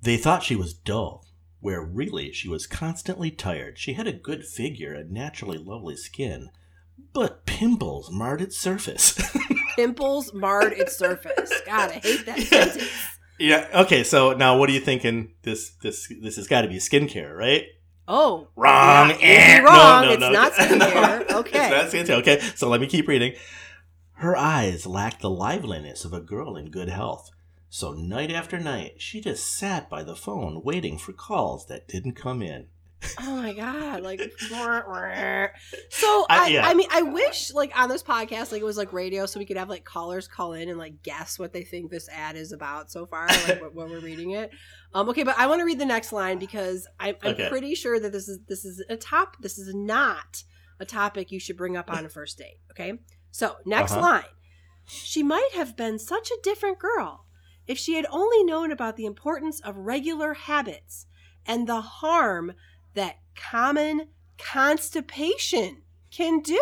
They 0.00 0.16
thought 0.16 0.44
she 0.44 0.54
was 0.54 0.74
dull, 0.74 1.26
where 1.58 1.82
really 1.82 2.30
she 2.30 2.48
was 2.48 2.68
constantly 2.68 3.32
tired. 3.32 3.78
She 3.78 3.94
had 3.94 4.06
a 4.06 4.12
good 4.12 4.44
figure 4.44 4.92
and 4.94 5.10
naturally 5.10 5.58
lovely 5.58 5.96
skin, 5.96 6.50
but 7.12 7.44
pimples 7.44 8.12
marred 8.12 8.42
its 8.42 8.56
surface. 8.60 9.18
Pimples 9.74 10.32
marred 10.34 10.74
its 10.74 10.96
surface. 10.96 11.50
God, 11.66 11.90
I 11.90 11.94
hate 11.94 12.26
that 12.26 12.38
Yeah. 12.38 12.44
sentence. 12.66 12.90
Yeah. 13.42 13.66
Okay. 13.82 14.04
So 14.04 14.32
now, 14.32 14.56
what 14.58 14.68
are 14.68 14.72
you 14.72 14.80
thinking? 14.80 15.34
This 15.42 15.70
this 15.82 16.08
this 16.20 16.36
has 16.36 16.46
got 16.48 16.62
to 16.62 16.68
be 16.68 16.76
skincare, 16.76 17.36
right? 17.36 17.64
Oh, 18.08 18.48
Wrong. 18.56 19.10
Yeah, 19.10 19.16
Eh. 19.20 19.60
wrong. 19.60 20.02
No, 20.02 20.08
no, 20.08 20.10
It's 20.12 20.20
no. 20.20 20.30
not 20.30 20.52
skincare. 20.54 21.30
No, 21.30 21.38
Okay. 21.38 21.58
It's 21.80 21.94
not 21.94 22.06
skincare. 22.06 22.18
Okay. 22.20 22.40
So 22.56 22.68
let 22.68 22.80
me 22.80 22.86
keep 22.86 23.06
reading. 23.08 23.34
Her 24.14 24.36
eyes 24.36 24.86
lacked 24.86 25.20
the 25.22 25.30
liveliness 25.30 26.04
of 26.04 26.12
a 26.12 26.20
girl 26.20 26.56
in 26.56 26.70
good 26.70 26.88
health. 26.88 27.30
So 27.70 27.92
night 27.92 28.30
after 28.30 28.58
night, 28.58 28.94
she 28.98 29.20
just 29.20 29.46
sat 29.56 29.88
by 29.88 30.02
the 30.02 30.14
phone 30.16 30.62
waiting 30.62 30.98
for 30.98 31.12
calls 31.12 31.66
that 31.66 31.88
didn't 31.88 32.12
come 32.14 32.42
in. 32.42 32.66
Oh 33.20 33.36
my 33.36 33.52
god! 33.52 34.02
Like, 34.02 34.20
so 35.90 36.26
I- 36.28 36.44
I, 36.44 36.46
yeah. 36.48 36.66
I 36.66 36.74
mean, 36.74 36.88
I 36.90 37.02
wish 37.02 37.52
like 37.52 37.78
on 37.78 37.88
this 37.88 38.02
podcast, 38.02 38.52
like 38.52 38.60
it 38.60 38.64
was 38.64 38.76
like 38.76 38.92
radio, 38.92 39.26
so 39.26 39.38
we 39.38 39.46
could 39.46 39.56
have 39.56 39.68
like 39.68 39.84
callers 39.84 40.28
call 40.28 40.52
in 40.54 40.68
and 40.68 40.78
like 40.78 41.02
guess 41.02 41.38
what 41.38 41.52
they 41.52 41.62
think 41.64 41.90
this 41.90 42.08
ad 42.08 42.36
is 42.36 42.52
about 42.52 42.90
so 42.90 43.06
far, 43.06 43.26
like 43.28 43.60
when- 43.62 43.74
when 43.74 43.90
we're 43.90 44.00
reading 44.00 44.32
it. 44.32 44.50
Um, 44.94 45.08
okay, 45.08 45.22
but 45.22 45.38
I 45.38 45.46
want 45.46 45.60
to 45.60 45.64
read 45.64 45.78
the 45.78 45.86
next 45.86 46.12
line 46.12 46.38
because 46.38 46.86
I'm, 47.00 47.14
I'm 47.22 47.32
Okay. 47.32 47.48
pretty 47.48 47.74
sure 47.74 47.98
that 47.98 48.12
this 48.12 48.28
is 48.28 48.40
this 48.48 48.64
is 48.64 48.84
a 48.88 48.96
top. 48.96 49.36
This 49.40 49.58
is 49.58 49.74
not 49.74 50.42
a 50.80 50.84
topic 50.84 51.30
you 51.32 51.40
should 51.40 51.56
bring 51.56 51.76
up 51.76 51.90
on 51.90 52.04
a 52.04 52.08
first 52.08 52.38
date. 52.38 52.58
Okay, 52.72 52.94
so 53.30 53.56
next 53.64 53.92
Uh-huh. 53.92 54.00
line. 54.00 54.24
She 54.84 55.22
might 55.22 55.50
have 55.54 55.76
been 55.76 55.98
such 55.98 56.30
a 56.30 56.38
different 56.42 56.78
girl 56.78 57.26
if 57.68 57.78
she 57.78 57.94
had 57.94 58.04
only 58.10 58.42
known 58.42 58.72
about 58.72 58.96
the 58.96 59.06
importance 59.06 59.60
of 59.60 59.76
regular 59.76 60.34
habits 60.34 61.06
and 61.46 61.68
the 61.68 61.80
harm 61.80 62.52
that 62.94 63.16
common 63.34 64.08
constipation 64.38 65.82
can 66.10 66.40
do. 66.40 66.60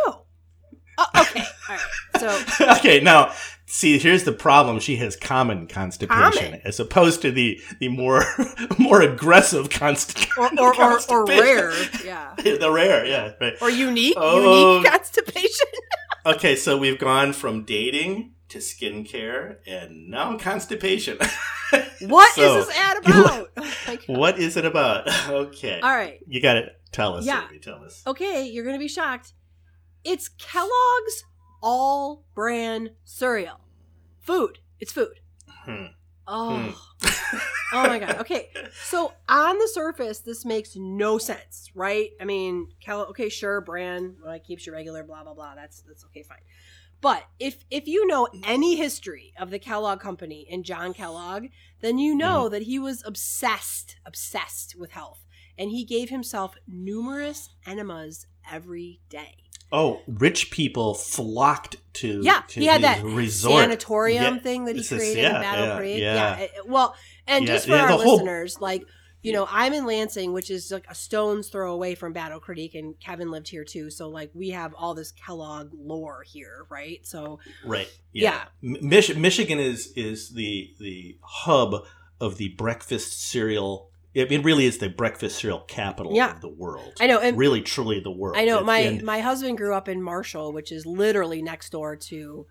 Oh, 0.98 1.06
okay, 1.20 1.44
all 1.68 1.76
right. 1.76 1.80
So 2.18 2.66
okay, 2.78 3.00
now 3.00 3.32
see, 3.66 3.98
here's 3.98 4.24
the 4.24 4.32
problem. 4.32 4.80
She 4.80 4.96
has 4.96 5.16
common 5.16 5.66
constipation 5.66 6.44
Common. 6.44 6.60
as 6.64 6.78
opposed 6.78 7.22
to 7.22 7.30
the 7.30 7.60
the 7.78 7.88
more 7.88 8.24
more 8.78 9.00
aggressive 9.00 9.70
const- 9.70 10.26
or 10.36 10.50
or, 10.58 10.74
or, 10.82 11.00
or 11.08 11.24
rare, 11.26 11.72
yeah, 12.04 12.34
the 12.36 12.70
rare, 12.70 13.06
yeah, 13.06 13.32
right. 13.40 13.54
or 13.62 13.70
unique, 13.70 14.14
Oh. 14.16 14.74
unique 14.76 14.90
constipation. 14.90 15.66
Okay, 16.26 16.54
so 16.54 16.76
we've 16.76 16.98
gone 16.98 17.32
from 17.32 17.64
dating 17.64 18.34
to 18.50 18.58
skincare 18.58 19.56
and 19.66 20.08
now 20.08 20.36
constipation. 20.36 21.18
What 22.02 22.30
is 22.30 22.34
So, 22.36 22.54
this 22.64 22.76
ad 22.78 22.96
about? 23.04 23.48
Oh 23.58 23.96
what 24.06 24.38
is 24.38 24.56
it 24.56 24.64
about? 24.64 25.06
Okay, 25.28 25.80
All 25.80 25.90
right, 25.94 26.18
you 26.26 26.40
got 26.40 26.54
to 26.54 26.70
tell 26.92 27.14
us. 27.14 27.26
Yeah. 27.26 27.46
Amy, 27.48 27.58
tell 27.60 27.84
us. 27.84 28.02
okay, 28.06 28.46
you're 28.46 28.64
gonna 28.64 28.78
be 28.78 28.88
shocked. 28.88 29.34
It's 30.02 30.28
Kellogg's 30.30 31.24
All 31.62 32.24
Brand 32.34 32.90
cereal, 33.04 33.60
food. 34.20 34.58
It's 34.80 34.90
food. 34.92 35.20
Hmm. 35.46 35.84
Oh. 36.26 36.74
oh 37.74 37.86
my 37.86 37.98
god. 37.98 38.16
Okay. 38.20 38.50
So 38.84 39.12
on 39.28 39.58
the 39.58 39.68
surface, 39.68 40.20
this 40.20 40.44
makes 40.46 40.74
no 40.76 41.18
sense, 41.18 41.70
right? 41.74 42.10
I 42.20 42.24
mean, 42.24 42.68
Kel- 42.84 43.06
okay, 43.10 43.28
sure, 43.28 43.60
brand 43.60 44.16
like 44.24 44.44
keeps 44.44 44.66
you 44.66 44.72
regular, 44.72 45.04
blah 45.04 45.22
blah 45.22 45.34
blah. 45.34 45.54
That's 45.54 45.82
that's 45.82 46.04
okay, 46.06 46.22
fine. 46.22 46.38
But 47.00 47.24
if 47.38 47.64
if 47.70 47.86
you 47.86 48.06
know 48.06 48.26
mm. 48.26 48.42
any 48.44 48.76
history 48.76 49.32
of 49.38 49.50
the 49.50 49.58
Kellogg 49.58 50.00
company 50.00 50.46
and 50.50 50.64
John 50.64 50.92
Kellogg, 50.92 51.46
then 51.80 51.98
you 51.98 52.12
mm-hmm. 52.12 52.18
know 52.18 52.48
that 52.48 52.62
he 52.62 52.78
was 52.78 53.02
obsessed, 53.06 53.96
obsessed 54.04 54.76
with 54.78 54.92
health, 54.92 55.24
and 55.56 55.70
he 55.70 55.84
gave 55.84 56.10
himself 56.10 56.56
numerous 56.68 57.48
enemas 57.66 58.26
every 58.50 59.00
day. 59.08 59.36
Oh, 59.72 60.00
rich 60.08 60.50
people 60.50 60.94
flocked 60.94 61.76
to 61.94 62.20
Yeah, 62.24 62.42
to 62.48 62.60
he 62.60 62.66
had 62.66 62.82
that 62.82 63.04
resort 63.04 63.62
Sanatorium 63.62 64.34
Yeah, 64.34 64.40
thing 64.40 64.64
that 64.64 64.74
he 64.74 64.80
this 64.80 64.90
is- 64.90 64.98
created 64.98 65.22
yeah, 65.22 65.36
in 65.36 65.42
Battle 65.42 65.66
yeah, 65.66 65.76
Creek. 65.76 66.00
yeah. 66.00 66.36
it- 66.38 66.50
well, 66.66 66.96
and 67.26 67.46
just 67.46 67.68
for 67.68 67.74
our 67.74 67.88
the 67.88 67.96
whole- 67.98 68.14
listeners, 68.14 68.60
like 68.60 68.84
you 69.22 69.32
know, 69.32 69.46
I'm 69.50 69.72
in 69.72 69.84
Lansing, 69.86 70.32
which 70.32 70.50
is 70.50 70.70
like 70.70 70.86
a 70.88 70.94
stone's 70.94 71.48
throw 71.48 71.72
away 71.72 71.94
from 71.94 72.12
Battle 72.12 72.40
Creek, 72.40 72.74
and 72.74 72.98
Kevin 73.00 73.30
lived 73.30 73.48
here 73.48 73.64
too. 73.64 73.90
So 73.90 74.08
like 74.08 74.30
we 74.34 74.50
have 74.50 74.74
all 74.74 74.94
this 74.94 75.12
Kellogg 75.12 75.70
lore 75.74 76.22
here, 76.26 76.66
right? 76.70 77.06
So 77.06 77.38
Right. 77.64 77.88
Yeah. 78.12 78.44
M- 78.62 78.76
Mich- 78.80 79.16
Michigan 79.16 79.58
is 79.58 79.92
is 79.96 80.30
the 80.30 80.72
the 80.78 81.18
hub 81.22 81.84
of 82.20 82.36
the 82.38 82.48
breakfast 82.50 83.20
cereal. 83.30 83.90
It, 84.12 84.32
it 84.32 84.42
really 84.44 84.64
is 84.66 84.78
the 84.78 84.88
breakfast 84.88 85.38
cereal 85.38 85.60
capital 85.60 86.12
Yeah. 86.14 86.32
of 86.34 86.40
the 86.40 86.48
world. 86.48 86.94
I 87.00 87.06
know, 87.06 87.20
and 87.20 87.38
really, 87.38 87.62
truly 87.62 88.00
the 88.00 88.10
world. 88.10 88.36
I 88.36 88.44
know 88.44 88.58
It- 88.58 88.64
my 88.64 88.78
and- 88.78 89.02
my 89.04 89.20
husband 89.20 89.56
grew 89.58 89.74
up 89.74 89.88
in 89.88 90.02
Marshall, 90.02 90.52
which 90.52 90.72
is 90.72 90.84
literally 90.86 91.42
next 91.42 91.70
door 91.70 91.94
to 91.96 92.46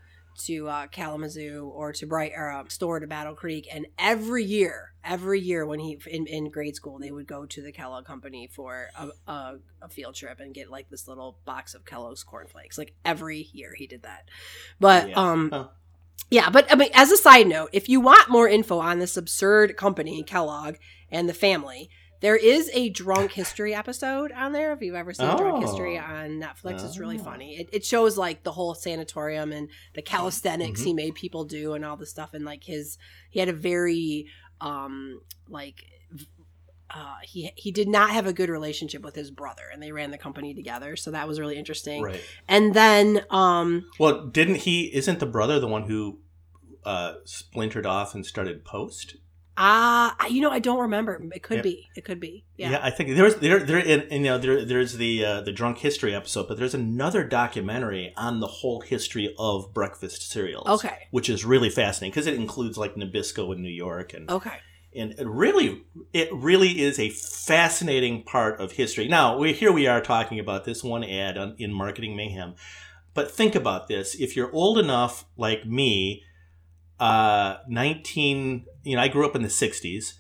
to 0.46 0.68
uh, 0.68 0.88
Kalamazoo 0.88 1.72
or 1.74 1.92
to 1.94 2.06
Bright 2.06 2.32
or 2.36 2.52
uh, 2.52 2.63
store 2.68 3.00
to 3.00 3.08
Battle 3.08 3.36
Creek, 3.36 3.68
and 3.74 3.88
every 3.98 4.44
year, 4.44 4.94
every 5.04 5.39
year 5.39 5.65
when 5.65 5.80
he 5.80 5.98
in, 6.08 6.28
in 6.28 6.50
grade 6.50 6.76
school, 6.76 7.00
they 7.00 7.12
would 7.12 7.28
go 7.28 7.46
to 7.46 7.62
the 7.62 7.72
Kellogg 7.72 8.06
company 8.06 8.48
for 8.52 8.88
a, 8.98 9.32
a, 9.32 9.56
a 9.82 9.89
field 9.89 10.15
trip 10.15 10.39
and 10.39 10.54
get 10.54 10.70
like 10.70 10.89
this 10.89 11.08
little 11.08 11.38
box 11.46 11.74
of 11.74 11.86
Kellogg's 11.86 12.24
cornflakes. 12.24 12.78
Like 12.78 12.94
every 13.04 13.50
year, 13.54 13.74
he 13.76 13.88
did 13.88 14.04
that. 14.04 14.30
But 14.80 15.10
Yeah. 15.10 15.15
um, 15.15 15.50
Huh. 15.52 15.68
yeah, 16.30 16.50
but 16.50 16.72
I 16.72 16.76
mean, 16.76 16.92
as 16.94 17.12
a 17.12 17.18
side 17.18 17.48
note, 17.48 17.70
if 17.74 17.89
you 17.89 18.00
want 18.00 18.30
more 18.30 18.48
info 18.48 18.80
on 18.80 19.00
this 19.00 19.18
absurd 19.18 19.78
company, 19.78 20.24
Kellogg 20.24 20.76
and 21.12 21.28
the 21.28 21.34
family, 21.34 21.89
there 22.21 22.36
is 22.36 22.69
a 22.73 22.89
drunk 22.89 23.32
history 23.32 23.73
episode 23.73 24.32
on 24.32 24.51
there. 24.51 24.73
If 24.73 24.82
you've 24.82 24.95
ever 24.95 25.13
seen 25.13 25.27
drunk 25.38 25.63
history 25.63 25.97
Oh. 25.97 26.01
on 26.03 26.29
Netflix, 26.41 26.84
it's 26.86 26.97
really 26.99 27.19
Oh. 27.19 27.23
funny. 27.23 27.58
It, 27.58 27.69
it 27.71 27.86
shows 27.86 28.17
like 28.17 28.43
the 28.43 28.51
whole 28.51 28.73
sanatorium 28.75 29.51
and 29.51 29.69
the 29.95 30.01
calisthenics 30.01 30.82
Mhm. 30.82 30.86
he 30.86 30.93
made 30.93 31.15
people 31.15 31.45
do 31.45 31.73
and 31.73 31.86
all 31.86 31.97
the 31.97 32.05
stuff. 32.05 32.34
And 32.34 32.43
like 32.45 32.63
his, 32.65 32.97
he 33.29 33.39
had 33.39 33.49
a 33.49 33.53
very, 33.53 34.27
um, 34.62 35.21
like, 35.47 35.84
uh, 36.91 37.17
he 37.23 37.51
he 37.55 37.71
did 37.71 37.88
not 37.88 38.10
have 38.10 38.25
a 38.25 38.34
good 38.34 38.49
relationship 38.49 39.03
with 39.03 39.13
his 39.13 39.29
brother, 39.29 39.62
and 39.71 39.79
they 39.82 39.91
ran 39.91 40.10
the 40.10 40.17
company 40.17 40.55
together. 40.55 40.95
So 40.95 41.12
that 41.12 41.27
was 41.27 41.39
really 41.39 41.55
interesting. 41.55 42.01
right. 42.01 42.19
And 42.47 42.73
then, 42.73 43.25
um, 43.29 43.86
Well, 43.99 44.25
didn't 44.25 44.55
he? 44.55 44.91
Isn't 44.95 45.19
the 45.19 45.27
brother 45.27 45.60
the 45.60 45.67
one 45.67 45.84
who 45.84 46.19
uh, 46.84 47.15
splintered 47.25 47.86
off 47.86 48.15
and 48.15 48.25
started 48.25 48.65
Post? 48.65 49.17
Ah, 49.62 50.15
you 50.28 50.39
know, 50.39 50.50
I 50.52 50.60
don't 50.60 50.80
remember. 50.80 51.22
It 51.34 51.43
could 51.43 51.58
Yeah. 51.58 51.62
be. 51.63 51.89
It 51.95 52.06
could 52.06 52.19
be. 52.22 52.45
Yeah, 52.56 52.72
Yeah. 52.72 52.80
I 52.82 52.91
think 52.91 53.15
there's 53.17 53.36
there 53.36 53.60
there 53.60 53.78
and, 53.86 54.10
you 54.10 54.19
know 54.22 54.38
there 54.38 54.63
there's 54.63 54.93
the 54.93 55.26
uh, 55.26 55.41
the 55.41 55.52
drunk 55.52 55.80
history 55.80 56.15
episode, 56.15 56.48
but 56.48 56.58
there's 56.58 56.74
another 56.74 57.26
documentary 57.26 58.13
on 58.15 58.39
the 58.39 58.48
whole 58.48 58.80
history 58.80 59.36
of 59.38 59.74
breakfast 59.74 60.32
cereals. 60.32 60.67
Okay. 60.67 61.08
which 61.12 61.30
is 61.30 61.43
really 61.43 61.69
fascinating 61.69 62.12
because 62.12 62.26
it 62.28 62.36
includes 62.36 62.78
like 62.78 62.95
Nabisco 62.95 63.54
in 63.54 63.62
New 63.62 63.69
York 63.88 64.13
and 64.13 64.32
Okay. 64.32 64.58
and 64.95 65.12
it 65.19 65.28
really 65.28 65.84
it 66.13 66.30
really 66.34 66.80
is 66.80 66.98
a 66.98 67.10
fascinating 67.10 68.24
part 68.24 68.62
of 68.62 68.72
history. 68.74 69.10
Now 69.10 69.38
we 69.38 69.52
here 69.52 69.74
we 69.74 69.88
are 69.88 70.00
talking 70.02 70.39
about 70.39 70.63
this 70.63 70.84
one 70.84 71.04
ad 71.04 71.38
on, 71.38 71.56
in 71.58 71.74
Marketing 71.74 72.15
Mayhem, 72.15 72.56
but 73.13 73.30
think 73.30 73.56
about 73.56 73.88
this: 73.89 74.15
if 74.15 74.36
you're 74.38 74.52
old 74.54 74.78
enough 74.80 75.26
like 75.36 75.65
me, 75.65 76.24
uh, 77.00 77.58
nineteen, 77.68 78.66
you 78.84 78.96
know, 78.96 79.02
I 79.02 79.08
grew 79.08 79.26
up 79.26 79.36
in 79.36 79.42
the 79.42 79.50
'60s. 79.50 80.14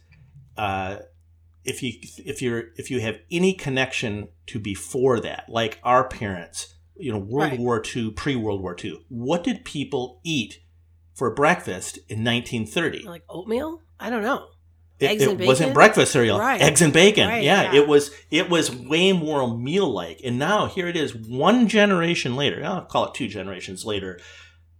Uh, 0.57 0.97
if 1.63 1.83
you 1.83 1.93
if 2.25 2.41
you're 2.41 2.65
if 2.75 2.89
you 2.89 2.99
have 3.01 3.17
any 3.31 3.53
connection 3.53 4.29
to 4.47 4.59
before 4.59 5.19
that, 5.19 5.45
like 5.49 5.79
our 5.83 6.07
parents, 6.07 6.75
you 6.97 7.11
know, 7.11 7.19
World 7.19 7.51
Right. 7.51 7.59
War 7.59 7.83
II, 7.95 8.11
pre 8.11 8.35
World 8.35 8.61
War 8.61 8.75
II, 8.81 9.05
what 9.09 9.43
did 9.43 9.65
people 9.65 10.19
eat 10.23 10.59
for 11.13 11.33
breakfast 11.33 11.97
in 12.07 12.23
1930? 12.23 13.03
Like 13.03 13.23
oatmeal? 13.29 13.81
I 13.99 14.09
don't 14.09 14.23
know. 14.23 14.47
It, 14.99 15.11
Eggs 15.11 15.23
it 15.23 15.39
wasn't 15.39 15.73
breakfast 15.73 16.11
cereal. 16.11 16.37
Right. 16.37 16.61
Eggs 16.61 16.81
and 16.81 16.91
bacon. 16.91 17.27
Right, 17.27 17.43
yeah, 17.43 17.71
yeah. 17.71 17.79
it 17.79 17.87
was. 17.87 18.11
It 18.29 18.49
was 18.49 18.75
way 18.75 19.13
more 19.13 19.57
meal 19.57 19.89
like. 19.89 20.19
And 20.25 20.37
now 20.37 20.65
here 20.65 20.87
it 20.87 20.97
is, 20.97 21.15
one 21.15 21.69
generation 21.69 22.35
later. 22.35 22.61
I'll 22.65 22.83
call 22.83 23.07
it 23.07 23.13
two 23.13 23.29
generations 23.29 23.85
later. 23.85 24.19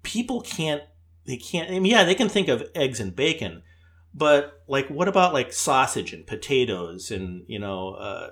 People 0.04 0.42
can't. 0.42 0.84
They 1.30 1.38
can't. 1.38 1.70
I 1.70 1.74
mean, 1.80 1.92
yeah, 1.92 2.04
they 2.04 2.16
can 2.16 2.28
think 2.28 2.48
of 2.48 2.64
eggs 2.74 3.00
and 3.00 3.16
bacon, 3.16 3.62
but 4.16 4.64
like, 4.68 4.88
what 4.90 5.08
about 5.08 5.32
like 5.32 5.54
sausage 5.54 6.12
and 6.12 6.26
potatoes 6.26 7.12
and 7.12 7.44
you 7.48 7.60
know, 7.60 7.92
uh, 7.94 8.30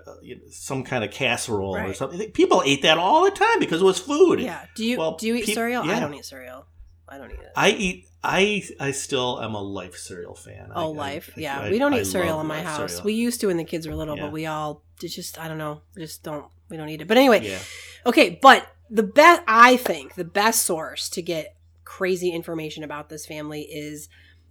some 0.50 0.84
kind 0.84 1.04
of 1.04 1.12
casserole 1.12 1.78
or 1.78 1.94
something? 1.94 2.32
People 2.32 2.64
ate 2.66 2.82
that 2.82 2.98
all 2.98 3.24
the 3.24 3.32
time 3.32 3.60
because 3.60 3.82
it 3.82 3.86
was 3.86 4.00
food. 4.00 4.40
Yeah. 4.40 4.66
Do 4.76 4.84
you 4.84 4.98
Well, 4.98 5.16
do 5.16 5.28
you 5.28 5.36
eat 5.36 5.46
peop- 5.46 5.56
cereal? 5.56 5.84
I 5.84 6.00
don't 6.00 6.14
eat 6.16 6.26
cereal. 6.26 6.66
I 7.08 7.18
don't 7.20 7.32
eat 7.32 7.40
it. 7.40 7.52
I 7.56 7.70
eat. 7.70 8.06
I 8.24 8.64
I 8.80 8.92
still 8.92 9.40
am 9.42 9.54
a 9.54 9.62
life 9.62 9.96
cereal 9.96 10.34
fan. 10.36 10.72
Oh, 10.76 10.92
I- 10.94 10.98
life. 10.98 11.34
I- 11.38 11.42
yeah, 11.42 11.60
I- 11.62 11.70
we 11.70 11.78
don't 11.80 11.94
eat 11.94 12.06
cereal 12.06 12.42
in 12.42 12.48
my 12.48 12.62
house. 12.64 12.94
cereal. 12.94 13.06
We 13.06 13.14
used 13.14 13.40
to 13.42 13.48
when 13.48 13.58
the 13.58 13.64
kids 13.64 13.88
were 13.88 13.96
little, 13.96 14.18
Yeah. 14.18 14.24
but 14.24 14.32
we 14.32 14.48
all 14.48 14.84
just 15.00 15.38
I 15.40 15.48
don't 15.48 15.60
know. 15.60 15.82
Just 15.96 16.24
don't. 16.24 16.46
We 16.70 16.78
don't 16.78 16.90
eat 16.90 17.02
it. 17.02 17.08
But 17.08 17.18
anyway, 17.18 17.48
Yeah. 17.48 17.60
okay. 18.08 18.40
But 18.42 18.68
the 18.90 19.04
best 19.04 19.44
I 19.48 19.78
think 19.78 20.16
the 20.16 20.26
best 20.26 20.66
source 20.66 21.08
to 21.10 21.22
get 21.22 21.56
crazy 21.88 22.32
information 22.32 22.84
about 22.84 23.08
this 23.10 23.26
family 23.26 23.62
is 23.62 24.10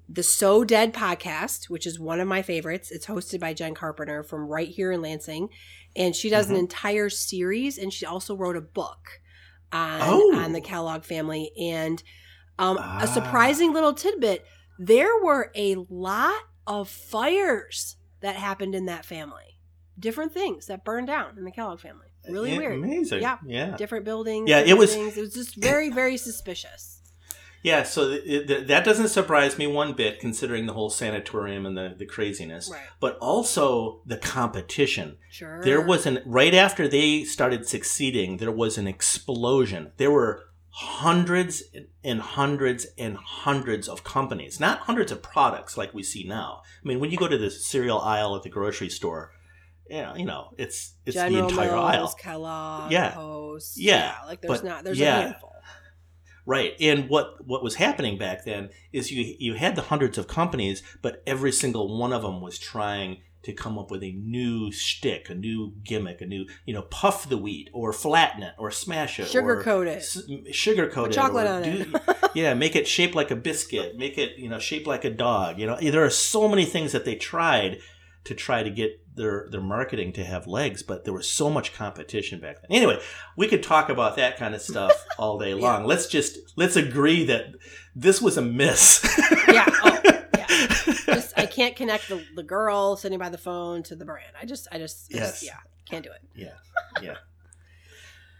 the 0.08 0.22
So 0.22 0.64
Dead 0.64 0.94
podcast, 0.94 1.68
which 1.68 1.86
is 1.86 2.00
one 2.00 2.18
of 2.20 2.26
my 2.28 2.40
favorites. 2.40 2.90
It's 2.90 3.06
hosted 3.06 3.40
by 3.40 3.52
Jen 3.52 3.74
Carpenter 3.74 4.22
from 4.22 4.46
right 4.46 4.68
here 4.68 4.90
in 4.90 5.02
Lansing, 5.02 5.48
and 5.94 6.16
she 6.16 6.30
does 6.30 6.48
an 6.48 6.56
Mhm. 6.56 6.60
entire 6.60 7.10
series, 7.10 7.76
and 7.76 7.92
she 7.92 8.06
also 8.06 8.34
wrote 8.34 8.56
a 8.56 8.60
book 8.62 9.20
on 9.70 10.00
Oh. 10.02 10.34
on 10.36 10.52
the 10.52 10.60
Kellogg 10.60 11.04
family. 11.04 11.50
And 11.60 12.02
um, 12.58 12.78
Ah. 12.80 13.00
a 13.02 13.06
surprising 13.06 13.72
little 13.74 13.92
tidbit: 13.92 14.46
there 14.78 15.20
were 15.22 15.50
a 15.54 15.74
lot 15.90 16.40
of 16.66 16.88
fires 16.88 17.96
that 18.20 18.36
happened 18.36 18.74
in 18.74 18.86
that 18.86 19.04
family. 19.04 19.58
Different 19.98 20.32
things 20.32 20.66
that 20.66 20.84
burned 20.84 21.06
down 21.08 21.36
in 21.36 21.44
the 21.44 21.50
Kellogg 21.50 21.80
family. 21.80 22.06
Really 22.28 22.52
Yeah, 22.52 22.58
weird. 22.58 22.78
Amazing. 22.78 23.20
Yeah. 23.22 23.38
Yeah. 23.46 23.76
Different 23.76 24.04
buildings. 24.04 24.48
Yeah, 24.48 24.60
it 24.60 24.78
was- 24.78 24.94
Things. 24.94 25.16
It 25.18 25.20
was 25.20 25.34
just 25.34 25.54
very, 25.70 25.90
very 25.90 26.16
suspicious. 26.16 27.02
Yeah. 27.66 27.82
So 27.82 28.16
th- 28.16 28.46
th- 28.46 28.66
that 28.68 28.84
doesn't 28.84 29.08
surprise 29.08 29.58
me 29.58 29.66
one 29.66 29.92
bit, 29.94 30.20
considering 30.20 30.66
the 30.66 30.72
whole 30.72 30.88
sanatorium 30.88 31.66
and 31.66 31.76
the, 31.76 31.94
the 31.98 32.06
craziness. 32.06 32.70
Right. 32.72 32.80
But 33.00 33.18
also 33.18 34.02
the 34.06 34.18
competition. 34.18 35.16
Sure. 35.30 35.60
There 35.64 35.80
was 35.80 36.06
an 36.06 36.22
right 36.24 36.54
after 36.54 36.86
they 36.86 37.24
started 37.24 37.68
succeeding, 37.68 38.36
there 38.36 38.52
was 38.52 38.78
an 38.78 38.86
explosion. 38.86 39.90
There 39.96 40.12
were 40.12 40.44
hundreds 40.70 41.64
and 42.04 42.20
hundreds 42.20 42.86
and 42.96 43.16
hundreds 43.16 43.88
of 43.88 44.04
companies, 44.04 44.60
not 44.60 44.80
hundreds 44.80 45.10
of 45.10 45.20
products 45.22 45.76
like 45.76 45.92
we 45.92 46.04
see 46.04 46.22
now. 46.22 46.62
I 46.84 46.86
mean, 46.86 47.00
when 47.00 47.10
you 47.10 47.16
go 47.16 47.26
to 47.26 47.38
the 47.38 47.50
cereal 47.50 47.98
aisle 47.98 48.36
at 48.36 48.42
the 48.44 48.48
grocery 48.50 48.90
store, 48.90 49.32
you 49.90 50.02
know, 50.02 50.14
you 50.16 50.24
know 50.24 50.50
it's 50.56 50.94
it's 51.04 51.14
General 51.16 51.48
the 51.48 51.48
entire 51.48 51.72
Mills, 51.72 51.94
aisle. 51.94 52.14
Kellogg, 52.20 52.92
Yeah. 52.92 53.10
Post. 53.12 53.76
Yeah, 53.76 54.14
like 54.26 54.40
there's 54.40 54.60
but- 54.60 54.68
not. 54.68 54.84
There's 54.84 54.98
yeah. 55.00 55.18
a 55.18 55.22
handful. 55.22 55.52
Right. 56.46 56.74
And 56.80 57.08
what 57.08 57.44
what 57.44 57.62
was 57.62 57.74
happening 57.74 58.16
back 58.18 58.44
then 58.44 58.70
is 58.92 59.10
you 59.10 59.34
you 59.38 59.54
had 59.54 59.74
the 59.76 59.82
hundreds 59.82 60.16
of 60.16 60.28
companies, 60.28 60.82
but 61.02 61.22
every 61.26 61.50
single 61.52 61.98
one 61.98 62.12
of 62.12 62.22
them 62.22 62.40
was 62.40 62.56
trying 62.58 63.18
to 63.42 63.52
come 63.52 63.78
up 63.78 63.90
with 63.92 64.02
a 64.02 64.12
new 64.12 64.72
shtick, 64.72 65.28
a 65.30 65.34
new 65.34 65.72
gimmick, 65.84 66.20
a 66.20 66.26
new 66.26 66.46
you 66.64 66.72
know 66.72 66.82
puff 66.82 67.28
the 67.28 67.36
wheat 67.36 67.68
or 67.72 67.92
flatten 67.92 68.42
it 68.44 68.54
or 68.58 68.70
smash 68.70 69.18
it, 69.20 69.34
or 69.34 69.42
Sugarcoat 69.62 69.86
it. 69.86 69.98
s- 69.98 70.22
sugarcoat 70.52 71.08
it, 71.08 71.12
chocolate 71.12 71.46
on 71.46 71.62
do- 71.62 71.84
it. 71.94 72.30
yeah, 72.34 72.54
make 72.54 72.76
it 72.76 72.86
shaped 72.88 73.14
like 73.16 73.30
a 73.32 73.36
biscuit, 73.36 73.96
make 73.96 74.16
it 74.16 74.38
you 74.38 74.48
know 74.48 74.58
shaped 74.60 74.86
like 74.86 75.04
a 75.04 75.10
dog. 75.10 75.58
You 75.58 75.66
know, 75.66 75.76
there 75.80 76.04
are 76.04 76.10
so 76.10 76.48
many 76.48 76.64
things 76.64 76.92
that 76.92 77.04
they 77.04 77.14
tried 77.16 77.78
to 78.24 78.34
try 78.34 78.62
to 78.64 78.70
get 78.70 79.00
their 79.16 79.48
their 79.50 79.60
marketing 79.60 80.12
to 80.12 80.24
have 80.24 80.46
legs, 80.46 80.82
but 80.82 81.04
there 81.04 81.12
was 81.14 81.28
so 81.28 81.50
much 81.50 81.74
competition 81.74 82.38
back 82.38 82.60
then. 82.60 82.70
Anyway, 82.70 83.00
we 83.36 83.48
could 83.48 83.62
talk 83.62 83.88
about 83.88 84.16
that 84.16 84.36
kind 84.36 84.54
of 84.54 84.62
stuff 84.62 84.92
all 85.18 85.38
day 85.38 85.54
long. 85.54 85.84
Let's 85.84 86.06
just 86.06 86.38
let's 86.56 86.76
agree 86.76 87.24
that 87.24 87.54
this 87.94 88.22
was 88.22 88.36
a 88.36 88.42
miss. 88.42 89.02
Yeah, 89.48 89.66
oh, 89.68 90.00
yeah. 90.36 90.46
just 91.06 91.38
I 91.38 91.46
can't 91.46 91.74
connect 91.74 92.08
the, 92.08 92.22
the 92.36 92.42
girl 92.42 92.96
sitting 92.96 93.18
by 93.18 93.30
the 93.30 93.38
phone 93.38 93.82
to 93.84 93.96
the 93.96 94.04
brand. 94.04 94.32
I 94.40 94.44
just 94.44 94.68
I 94.70 94.78
just, 94.78 95.12
I 95.12 95.18
just 95.18 95.42
Yes. 95.42 95.44
yeah 95.44 95.58
can't 95.88 96.04
do 96.04 96.10
it. 96.10 96.20
yeah, 96.34 96.54
yeah. 97.02 97.14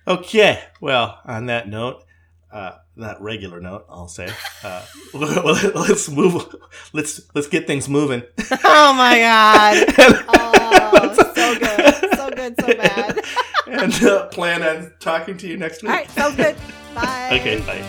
Okay. 0.09 0.62
Well, 0.81 1.21
on 1.25 1.47
that 1.47 1.69
note, 1.69 2.05
uh, 2.53 2.73
not 2.95 3.21
regular 3.23 3.61
note, 3.61 3.87
I'll 3.89 4.09
say. 4.09 4.29
Uh, 4.62 4.85
let's 5.15 6.09
move. 6.09 6.55
Let's 6.93 7.21
let's 7.35 7.49
get 7.49 7.67
things 7.67 7.89
moving. 7.89 8.23
oh 8.65 8.95
my 8.95 9.19
god! 9.19 10.56
Oh, 10.72 11.14
so 11.35 11.59
good, 11.59 12.16
so 12.16 12.31
good, 12.31 12.61
so 12.61 12.66
bad. 12.76 13.24
and 13.66 13.94
uh, 14.05 14.26
plan 14.29 14.62
on 14.62 14.92
talking 15.00 15.37
to 15.38 15.46
you 15.46 15.57
next 15.57 15.83
week. 15.83 15.90
All 15.90 15.96
right, 15.96 16.11
sounds 16.11 16.37
good. 16.37 16.57
Bye. 16.94 17.29
Okay. 17.40 17.61
Bye. 17.61 17.85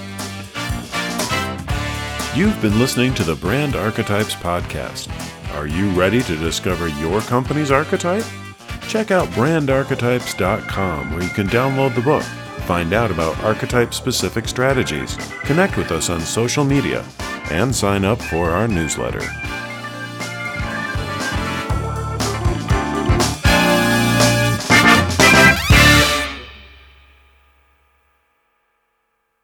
You've 2.35 2.59
been 2.61 2.77
listening 2.77 3.13
to 3.15 3.23
the 3.23 3.35
Brand 3.35 3.75
Archetypes 3.75 4.35
Podcast. 4.35 5.07
Are 5.55 5.65
you 5.65 5.89
ready 5.91 6.21
to 6.21 6.35
discover 6.35 6.87
your 6.87 7.21
company's 7.21 7.71
archetype? 7.71 8.25
Check 8.87 9.09
out 9.11 9.27
brandarchetypes.com 9.29 11.11
where 11.13 11.23
you 11.23 11.29
can 11.29 11.47
download 11.47 11.95
the 11.95 12.01
book, 12.01 12.21
find 12.67 12.93
out 12.93 13.09
about 13.11 13.37
archetype 13.43 13.93
specific 13.93 14.47
strategies, 14.47 15.15
connect 15.41 15.77
with 15.77 15.91
us 15.91 16.09
on 16.11 16.21
social 16.21 16.63
media, 16.63 17.03
and 17.49 17.75
sign 17.75 18.05
up 18.05 18.21
for 18.21 18.49
our 18.51 18.67
newsletter. 18.67 19.21